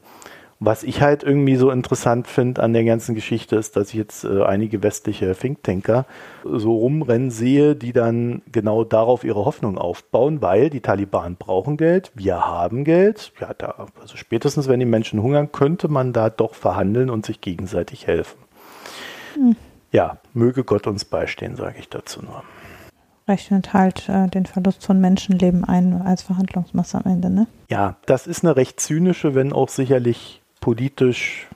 [0.60, 4.24] Was ich halt irgendwie so interessant finde an der ganzen Geschichte ist, dass ich jetzt
[4.24, 6.04] äh, einige westliche Thinktanker
[6.44, 12.10] so rumrennen sehe, die dann genau darauf ihre Hoffnung aufbauen, weil die Taliban brauchen Geld,
[12.16, 13.32] wir haben Geld.
[13.40, 17.40] Ja, da, also spätestens wenn die Menschen hungern, könnte man da doch verhandeln und sich
[17.40, 18.38] gegenseitig helfen.
[19.34, 19.54] Hm.
[19.92, 22.42] Ja, möge Gott uns beistehen, sage ich dazu nur.
[23.28, 27.46] Rechnet halt äh, den Verlust von Menschenleben ein als Verhandlungsmasse am Ende, ne?
[27.68, 31.48] Ja, das ist eine recht zynische, wenn auch sicherlich politisch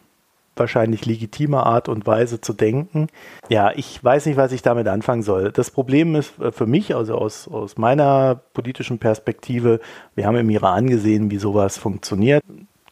[0.57, 3.09] wahrscheinlich legitime Art und Weise zu denken.
[3.51, 5.53] Ja, ich weiß nicht, was ich damit anfangen soll.
[5.53, 9.81] Das Problem ist äh, für mich, also aus, aus meiner politischen Perspektive,
[10.15, 12.43] wir haben im Iran gesehen, wie sowas funktioniert.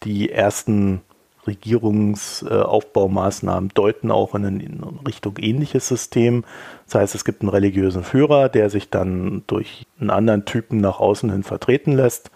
[0.03, 1.01] Die ersten
[1.47, 4.63] Regierungsaufbaumaßnahmen deuten auch in eine
[5.07, 6.45] Richtung ähnliches System.
[6.85, 11.01] Das heißt, es gibt einen religiösen Führer, der sich dann durch einen anderen Typen nach
[11.01, 12.31] außen hin vertreten lässt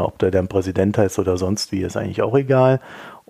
[0.00, 2.80] ob der dann Präsident heißt oder sonst wie, ist eigentlich auch egal.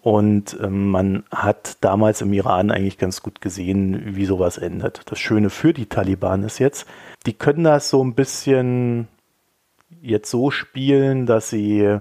[0.05, 5.01] Und ähm, man hat damals im Iran eigentlich ganz gut gesehen, wie sowas endet.
[5.07, 6.87] Das Schöne für die Taliban ist jetzt,
[7.25, 9.09] die können das so ein bisschen
[10.03, 11.99] jetzt so spielen, dass sie,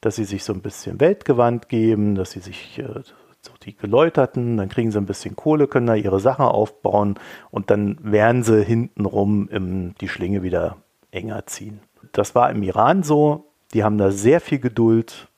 [0.00, 3.02] dass sie sich so ein bisschen weltgewandt geben, dass sie sich äh,
[3.42, 7.16] so die Geläuterten, dann kriegen sie ein bisschen Kohle, können da ihre Sachen aufbauen
[7.50, 10.78] und dann werden sie hintenrum im, die Schlinge wieder
[11.10, 11.80] enger ziehen.
[12.12, 15.28] Das war im Iran so, die haben da sehr viel Geduld.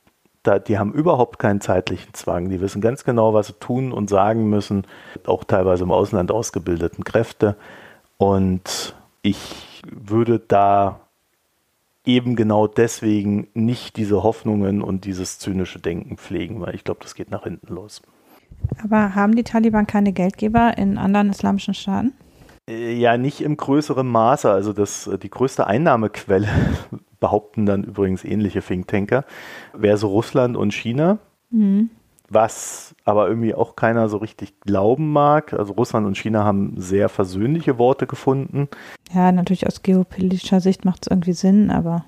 [0.42, 2.50] Da, die haben überhaupt keinen zeitlichen Zwang.
[2.50, 4.86] Die wissen ganz genau, was sie tun und sagen müssen.
[5.24, 7.56] Auch teilweise im Ausland ausgebildeten Kräfte.
[8.18, 11.00] Und ich würde da
[12.04, 17.16] eben genau deswegen nicht diese Hoffnungen und dieses zynische Denken pflegen, weil ich glaube, das
[17.16, 18.00] geht nach hinten los.
[18.82, 22.12] Aber haben die Taliban keine Geldgeber in anderen islamischen Staaten?
[22.68, 24.50] Äh, ja, nicht im größeren Maße.
[24.50, 26.48] Also das, die größte Einnahmequelle
[27.20, 29.24] behaupten dann übrigens ähnliche Thinktanker,
[29.72, 31.18] wäre so Russland und China.
[31.50, 31.90] Mhm.
[32.28, 35.52] Was aber irgendwie auch keiner so richtig glauben mag.
[35.52, 38.68] Also Russland und China haben sehr versöhnliche Worte gefunden.
[39.14, 42.04] Ja, natürlich aus geopolitischer Sicht macht es irgendwie Sinn, aber.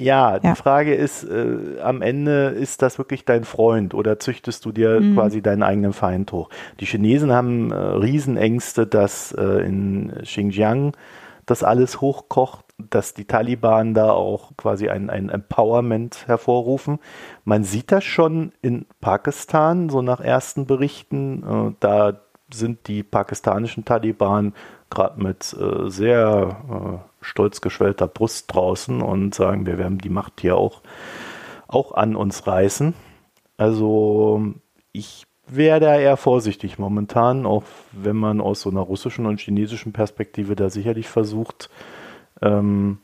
[0.00, 0.54] Ja, die ja.
[0.54, 5.14] Frage ist, äh, am Ende ist das wirklich dein Freund oder züchtest du dir mhm.
[5.14, 6.48] quasi deinen eigenen Feind hoch?
[6.80, 10.92] Die Chinesen haben äh, Riesenängste, dass äh, in Xinjiang
[11.46, 16.98] das alles hochkocht dass die Taliban da auch quasi ein, ein Empowerment hervorrufen.
[17.44, 21.42] Man sieht das schon in Pakistan, so nach ersten Berichten.
[21.42, 22.20] Äh, da
[22.52, 24.54] sind die pakistanischen Taliban
[24.90, 30.40] gerade mit äh, sehr äh, stolz geschwellter Brust draußen und sagen, wir werden die Macht
[30.40, 30.82] hier auch,
[31.68, 32.94] auch an uns reißen.
[33.56, 34.42] Also
[34.92, 39.92] ich wäre da eher vorsichtig momentan, auch wenn man aus so einer russischen und chinesischen
[39.92, 41.70] Perspektive da sicherlich versucht,
[42.42, 42.98] ähm,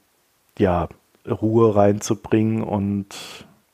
[0.59, 0.89] ja,
[1.29, 3.09] Ruhe reinzubringen und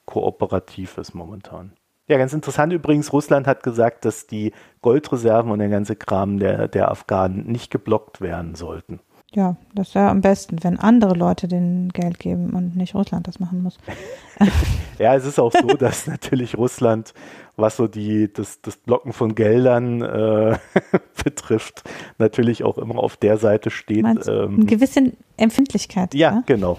[0.06, 1.72] kooperativ ist momentan.
[2.08, 6.68] Ja, ganz interessant übrigens, Russland hat gesagt, dass die Goldreserven und der ganze Kram der,
[6.68, 9.00] der Afghanen nicht geblockt werden sollten.
[9.34, 13.26] Ja, das ist ja am besten, wenn andere Leute den Geld geben und nicht Russland
[13.26, 13.78] das machen muss.
[14.98, 17.14] ja, es ist auch so, dass natürlich Russland,
[17.56, 20.58] was so die, das, das Blocken von Geldern äh,
[21.24, 21.82] betrifft,
[22.18, 24.04] natürlich auch immer auf der Seite steht.
[24.04, 26.12] ähm, eine gewisse Empfindlichkeit.
[26.14, 26.42] Ja, ja?
[26.44, 26.78] genau.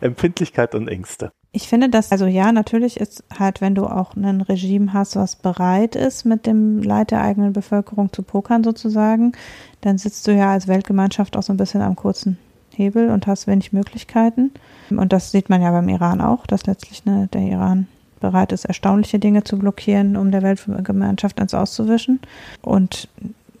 [0.00, 1.32] Empfindlichkeit und Ängste.
[1.52, 5.34] Ich finde das, also ja, natürlich ist halt, wenn du auch ein Regime hast, was
[5.34, 9.32] bereit ist, mit dem Leid der eigenen Bevölkerung zu pokern sozusagen,
[9.80, 12.38] dann sitzt du ja als Weltgemeinschaft auch so ein bisschen am kurzen
[12.76, 14.52] Hebel und hast wenig Möglichkeiten.
[14.90, 17.88] Und das sieht man ja beim Iran auch, dass letztlich ne, der Iran
[18.20, 22.20] bereit ist, erstaunliche Dinge zu blockieren, um der Weltgemeinschaft eins auszuwischen.
[22.62, 23.08] Und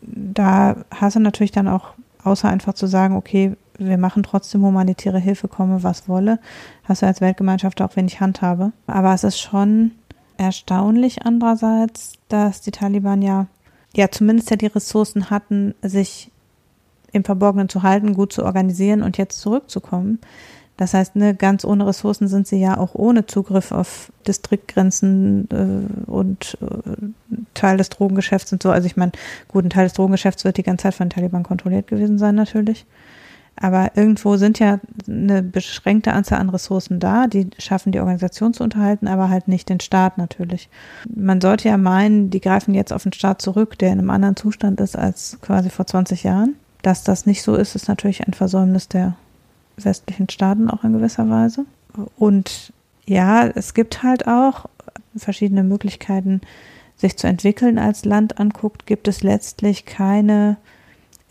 [0.02, 1.90] da hast du natürlich dann auch,
[2.22, 6.38] außer einfach zu sagen, okay, wir machen trotzdem humanitäre Hilfe, komme was wolle,
[6.84, 8.72] hast du als Weltgemeinschaft auch wenig Handhabe.
[8.86, 9.92] Aber es ist schon
[10.36, 13.46] erstaunlich andererseits, dass die Taliban ja,
[13.94, 16.30] ja zumindest ja die Ressourcen hatten, sich
[17.12, 20.20] im Verborgenen zu halten, gut zu organisieren und jetzt zurückzukommen.
[20.80, 26.10] Das heißt, ne, ganz ohne Ressourcen sind sie ja auch ohne Zugriff auf Distriktgrenzen äh,
[26.10, 28.70] und äh, Teil des Drogengeschäfts und so.
[28.70, 29.12] Also ich meine,
[29.48, 32.34] gut, ein Teil des Drogengeschäfts wird die ganze Zeit von den Taliban kontrolliert gewesen sein
[32.34, 32.86] natürlich.
[33.56, 38.64] Aber irgendwo sind ja eine beschränkte Anzahl an Ressourcen da, die schaffen die Organisation zu
[38.64, 40.70] unterhalten, aber halt nicht den Staat natürlich.
[41.14, 44.36] Man sollte ja meinen, die greifen jetzt auf den Staat zurück, der in einem anderen
[44.36, 46.56] Zustand ist als quasi vor 20 Jahren.
[46.82, 49.14] Dass das nicht so ist, ist natürlich ein Versäumnis der
[49.76, 51.66] westlichen Staaten auch in gewisser Weise.
[52.16, 52.72] Und
[53.04, 54.66] ja, es gibt halt auch
[55.16, 56.40] verschiedene Möglichkeiten,
[56.96, 60.56] sich zu entwickeln als Land anguckt, gibt es letztlich keine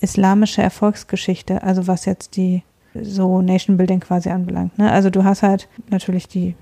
[0.02, 4.78] islamische Erfolgsgeschichte, also was jetzt die so Nation Building quasi anbelangt.
[4.78, 4.92] Ne?
[4.92, 6.56] Also du hast halt natürlich die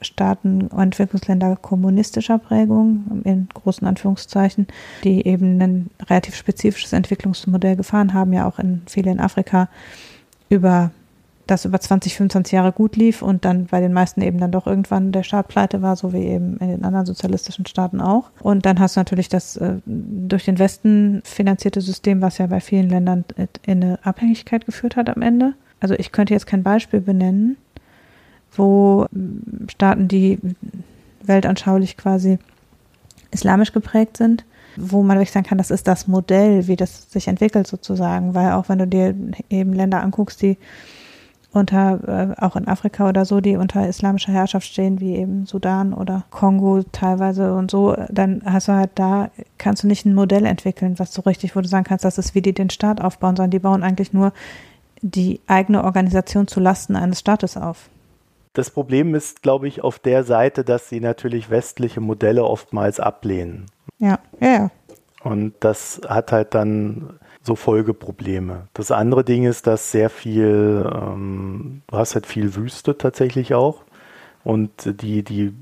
[0.00, 4.66] Staaten Entwicklungsländer kommunistischer Prägung, in großen Anführungszeichen,
[5.02, 9.68] die eben ein relativ spezifisches Entwicklungsmodell gefahren haben, ja auch in viele in Afrika
[10.48, 10.90] über
[11.46, 14.66] das über 20, 25 Jahre gut lief und dann bei den meisten eben dann doch
[14.66, 18.30] irgendwann der Staat pleite war, so wie eben in den anderen sozialistischen Staaten auch.
[18.40, 22.60] Und dann hast du natürlich das äh, durch den Westen finanzierte System, was ja bei
[22.60, 23.24] vielen Ländern
[23.66, 25.54] in eine Abhängigkeit geführt hat am Ende.
[25.80, 27.58] Also ich könnte jetzt kein Beispiel benennen,
[28.52, 29.06] wo
[29.68, 30.38] Staaten, die
[31.22, 32.38] weltanschaulich quasi
[33.30, 34.44] islamisch geprägt sind,
[34.76, 38.52] wo man wirklich sagen kann, das ist das Modell, wie das sich entwickelt sozusagen, weil
[38.52, 39.14] auch wenn du dir
[39.50, 40.56] eben Länder anguckst, die
[41.54, 45.92] unter, äh, auch in Afrika oder so, die unter islamischer Herrschaft stehen, wie eben Sudan
[45.92, 50.46] oder Kongo teilweise und so, dann hast du halt da, kannst du nicht ein Modell
[50.46, 53.36] entwickeln, was so richtig, wo du sagen kannst, das ist, wie die den Staat aufbauen,
[53.36, 54.32] sondern die bauen eigentlich nur
[55.02, 57.88] die eigene Organisation zu Lasten eines Staates auf.
[58.54, 63.66] Das Problem ist, glaube ich, auf der Seite, dass sie natürlich westliche Modelle oftmals ablehnen.
[63.98, 64.70] Ja, ja, ja.
[65.22, 68.68] Und das hat halt dann so Folgeprobleme.
[68.72, 73.84] Das andere Ding ist, dass sehr viel, ähm, du hast halt viel Wüste tatsächlich auch
[74.42, 74.70] und
[75.02, 75.54] die, die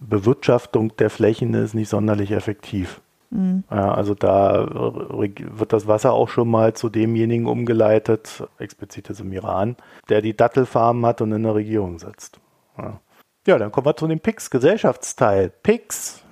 [0.00, 3.00] Bewirtschaftung der Flächen ist nicht sonderlich effektiv.
[3.30, 3.64] Mhm.
[3.70, 9.32] Ja, also da wird das Wasser auch schon mal zu demjenigen umgeleitet, explizit ist im
[9.32, 9.76] Iran,
[10.08, 12.38] der die Dattelfarmen hat und in der Regierung sitzt.
[12.78, 13.00] Ja.
[13.46, 15.50] ja, dann kommen wir zu dem PIX, Gesellschaftsteil.
[15.62, 16.22] PIX.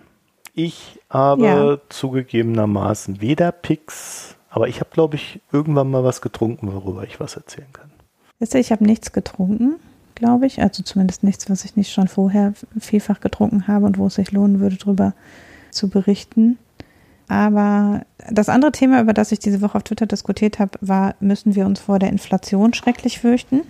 [0.55, 1.79] Ich habe ja.
[1.91, 7.37] zugegebenermaßen weder PIX aber ich habe, glaube ich, irgendwann mal was getrunken, worüber ich was
[7.37, 7.91] erzählen kann.
[8.39, 9.75] Wisst ihr, ich habe nichts getrunken,
[10.15, 10.63] glaube ich.
[10.63, 14.33] Also zumindest nichts, was ich nicht schon vorher vielfach getrunken habe und wo es sich
[14.33, 15.13] lohnen würde, darüber
[15.71, 16.57] zu berichten.
[17.29, 21.55] Aber das andere Thema, über das ich diese Woche auf Twitter diskutiert habe, war, müssen
[21.55, 23.61] wir uns vor der Inflation schrecklich fürchten?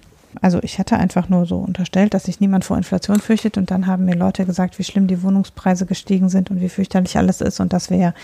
[0.42, 3.86] Also ich hatte einfach nur so unterstellt, dass sich niemand vor Inflation fürchtet und dann
[3.86, 7.60] haben mir Leute gesagt, wie schlimm die Wohnungspreise gestiegen sind und wie fürchterlich alles ist
[7.60, 8.14] und dass wir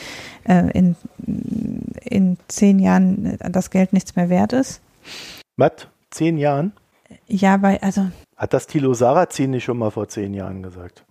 [0.44, 0.96] äh, in,
[2.04, 4.80] in zehn Jahren das Geld nichts mehr wert ist.
[5.56, 5.72] Was?
[6.10, 6.72] Zehn Jahren?
[7.26, 8.06] Ja, bei, also.
[8.36, 11.04] Hat das Thilo Sarrazin nicht schon mal vor zehn Jahren gesagt?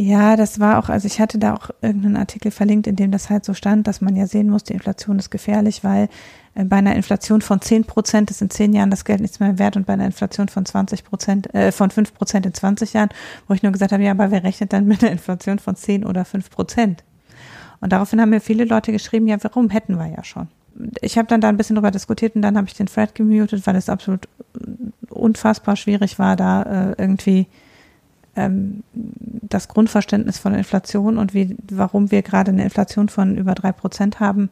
[0.00, 3.30] Ja, das war auch, also ich hatte da auch irgendeinen Artikel verlinkt, in dem das
[3.30, 6.08] halt so stand, dass man ja sehen muss, die Inflation ist gefährlich, weil
[6.54, 9.58] äh, bei einer Inflation von 10 Prozent ist in 10 Jahren das Geld nichts mehr
[9.58, 13.08] wert und bei einer Inflation von 20 Prozent, äh, von 5 Prozent in 20 Jahren,
[13.48, 16.04] wo ich nur gesagt habe, ja, aber wer rechnet dann mit einer Inflation von 10
[16.04, 17.02] oder 5 Prozent?
[17.80, 20.46] Und daraufhin haben mir viele Leute geschrieben, ja, warum hätten wir ja schon?
[21.00, 23.66] Ich habe dann da ein bisschen drüber diskutiert und dann habe ich den Thread gemutet,
[23.66, 24.28] weil es absolut
[25.10, 27.48] unfassbar schwierig war, da äh, irgendwie
[28.38, 33.72] ähm, das Grundverständnis von Inflation und wie, warum wir gerade eine Inflation von über drei
[33.72, 34.50] Prozent haben,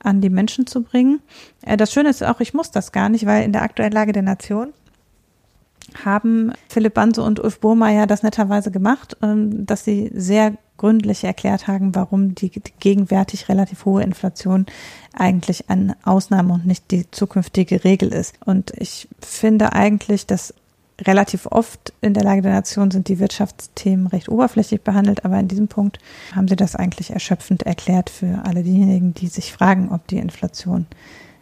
[0.00, 1.20] an die Menschen zu bringen.
[1.62, 4.12] Äh, das Schöne ist auch, ich muss das gar nicht, weil in der aktuellen Lage
[4.12, 4.72] der Nation
[6.04, 11.68] haben Philipp Banse und Ulf Burmeier das netterweise gemacht, ähm, dass sie sehr gründlich erklärt
[11.68, 14.66] haben, warum die gegenwärtig relativ hohe Inflation
[15.14, 18.34] eigentlich eine Ausnahme und nicht die zukünftige Regel ist.
[18.44, 20.52] Und ich finde eigentlich, dass
[21.00, 25.48] relativ oft in der Lage der Nation sind die Wirtschaftsthemen recht oberflächlich behandelt, aber in
[25.48, 25.98] diesem Punkt
[26.34, 30.86] haben sie das eigentlich erschöpfend erklärt für alle diejenigen, die sich fragen, ob die Inflation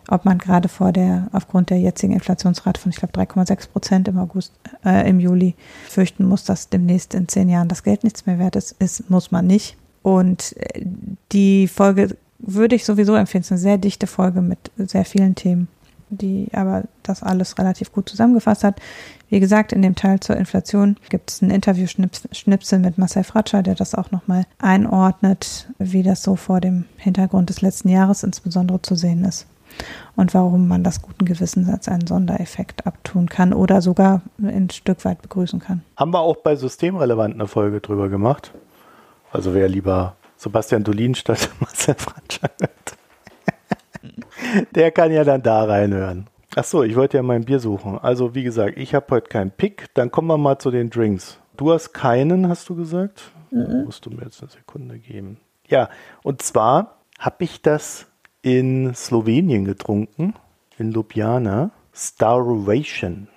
[0.08, 4.18] ob man gerade vor der, aufgrund der jetzigen Inflationsrate von, ich glaube, 3,6 Prozent im
[4.18, 4.52] August,
[4.84, 5.54] äh, im Juli
[5.88, 9.30] fürchten muss, dass demnächst in zehn Jahren das Geld nichts mehr wert ist, ist muss
[9.30, 9.76] man nicht.
[10.02, 10.84] Und äh,
[11.32, 13.40] die Folge würde ich sowieso empfehlen.
[13.40, 15.68] Es ist eine sehr dichte Folge mit sehr vielen Themen,
[16.10, 18.80] die aber das alles relativ gut zusammengefasst hat.
[19.30, 23.74] Wie gesagt, in dem Teil zur Inflation gibt es ein Interview-Schnipsel mit Marcel Fratscher, der
[23.74, 28.94] das auch nochmal einordnet, wie das so vor dem Hintergrund des letzten Jahres insbesondere zu
[28.94, 29.46] sehen ist
[30.16, 35.04] und warum man das guten Gewissens als einen Sondereffekt abtun kann oder sogar ein Stück
[35.04, 35.82] weit begrüßen kann.
[35.96, 38.52] Haben wir auch bei systemrelevant eine Folge drüber gemacht.
[39.32, 42.96] Also wer lieber Sebastian Dolin statt Marcel Fratscher hört,
[44.74, 46.28] der kann ja dann da reinhören.
[46.56, 47.98] Ach so, ich wollte ja mein Bier suchen.
[47.98, 49.92] Also wie gesagt, ich habe heute keinen Pick.
[49.94, 51.38] Dann kommen wir mal zu den Drinks.
[51.56, 53.32] Du hast keinen, hast du gesagt?
[53.50, 53.84] Mhm.
[53.84, 55.38] Musst du mir jetzt eine Sekunde geben.
[55.66, 55.88] Ja,
[56.22, 58.06] und zwar habe ich das
[58.42, 60.34] in Slowenien getrunken,
[60.78, 61.70] in Ljubljana.
[61.92, 63.28] Starvation.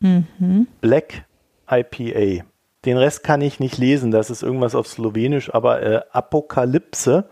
[0.00, 0.68] Mhm.
[0.80, 1.24] Black
[1.70, 2.44] IPA.
[2.84, 7.28] Den Rest kann ich nicht lesen, das ist irgendwas auf Slowenisch, aber äh, Apokalypse.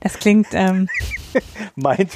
[0.00, 0.88] Das klingt ähm,
[1.76, 2.12] Meint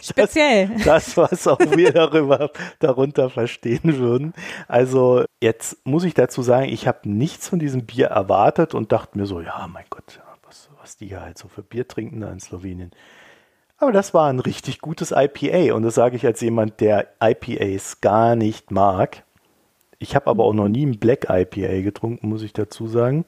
[0.00, 0.68] speziell.
[0.84, 4.34] Das, das, was auch wir darüber, darunter verstehen würden.
[4.68, 9.18] Also jetzt muss ich dazu sagen, ich habe nichts von diesem Bier erwartet und dachte
[9.18, 12.40] mir so, ja, mein Gott, was, was die halt so für Bier trinken da in
[12.40, 12.90] Slowenien.
[13.78, 18.02] Aber das war ein richtig gutes IPA und das sage ich als jemand, der IPAs
[18.02, 19.24] gar nicht mag.
[19.98, 23.24] Ich habe aber auch noch nie ein Black IPA getrunken, muss ich dazu sagen.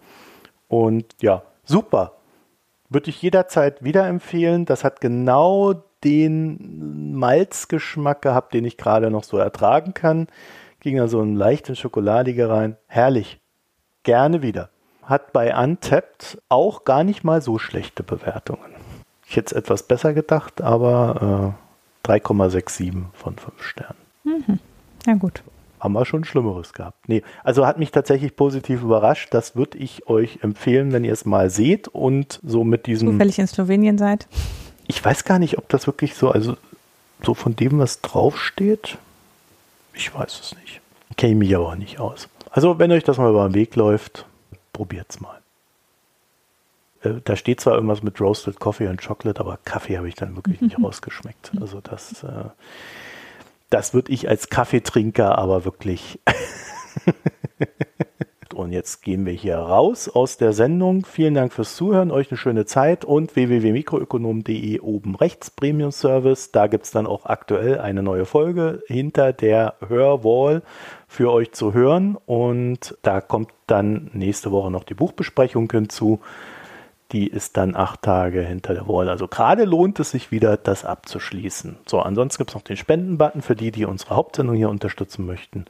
[0.69, 2.13] Und ja, super.
[2.93, 4.67] Würde ich jederzeit wieder empfehlen.
[4.67, 10.27] Das hat genau den Malzgeschmack gehabt, den ich gerade noch so ertragen kann.
[10.81, 12.77] Ging da so ein leichten Schokoladige rein.
[12.87, 13.41] Herrlich.
[14.03, 14.69] Gerne wieder.
[15.03, 18.73] Hat bei Untapped auch gar nicht mal so schlechte Bewertungen.
[19.27, 21.55] Ich hätte es etwas besser gedacht, aber
[22.05, 23.97] äh, 3,67 von 5 Sternen.
[24.25, 24.59] Mhm.
[25.07, 25.43] Ja, gut
[25.83, 27.09] haben wir schon Schlimmeres gehabt.
[27.09, 29.35] Nee, also hat mich tatsächlich positiv überrascht.
[29.35, 33.11] Das würde ich euch empfehlen, wenn ihr es mal seht und so mit diesem.
[33.11, 34.29] Zufällig in Slowenien seid.
[34.87, 36.57] Ich weiß gar nicht, ob das wirklich so, also
[37.25, 38.97] so von dem, was draufsteht.
[39.93, 40.81] Ich weiß es nicht.
[41.17, 42.29] Kenne ich mich aber auch nicht aus.
[42.51, 44.25] Also, wenn euch das mal über den Weg läuft,
[44.73, 45.41] probiert's mal.
[47.03, 50.37] Äh, da steht zwar irgendwas mit Roasted Coffee und Chocolate, aber Kaffee habe ich dann
[50.37, 51.51] wirklich nicht rausgeschmeckt.
[51.61, 52.45] Also das äh,
[53.73, 56.21] das würde ich als Kaffeetrinker aber wirklich.
[58.55, 61.07] und jetzt gehen wir hier raus aus der Sendung.
[61.07, 66.53] Vielen Dank fürs Zuhören, euch eine schöne Zeit und www.mikroökonom.de oben rechts Premium Service.
[66.53, 70.63] Da gibt es dann auch aktuell eine neue Folge hinter der Hörwall
[71.09, 72.19] für euch zu hören.
[72.27, 76.21] Und da kommt dann nächste Woche noch die Buchbesprechung hinzu
[77.13, 79.09] die ist dann acht Tage hinter der Wall.
[79.09, 81.77] Also gerade lohnt es sich wieder, das abzuschließen.
[81.87, 85.67] So, ansonsten gibt es noch den Spenden-Button für die, die unsere Hauptsendung hier unterstützen möchten.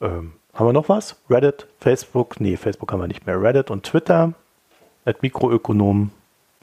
[0.00, 1.16] Ähm, haben wir noch was?
[1.30, 3.40] Reddit, Facebook, nee, Facebook haben wir nicht mehr.
[3.40, 4.34] Reddit und Twitter,
[5.04, 6.10] at Mikroökonom.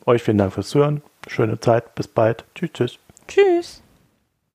[0.05, 1.01] Euch vielen Dank fürs Zuhören.
[1.27, 2.43] Schöne Zeit, bis bald.
[2.55, 2.99] Tschüss, tschüss.
[3.27, 3.81] Tschüss.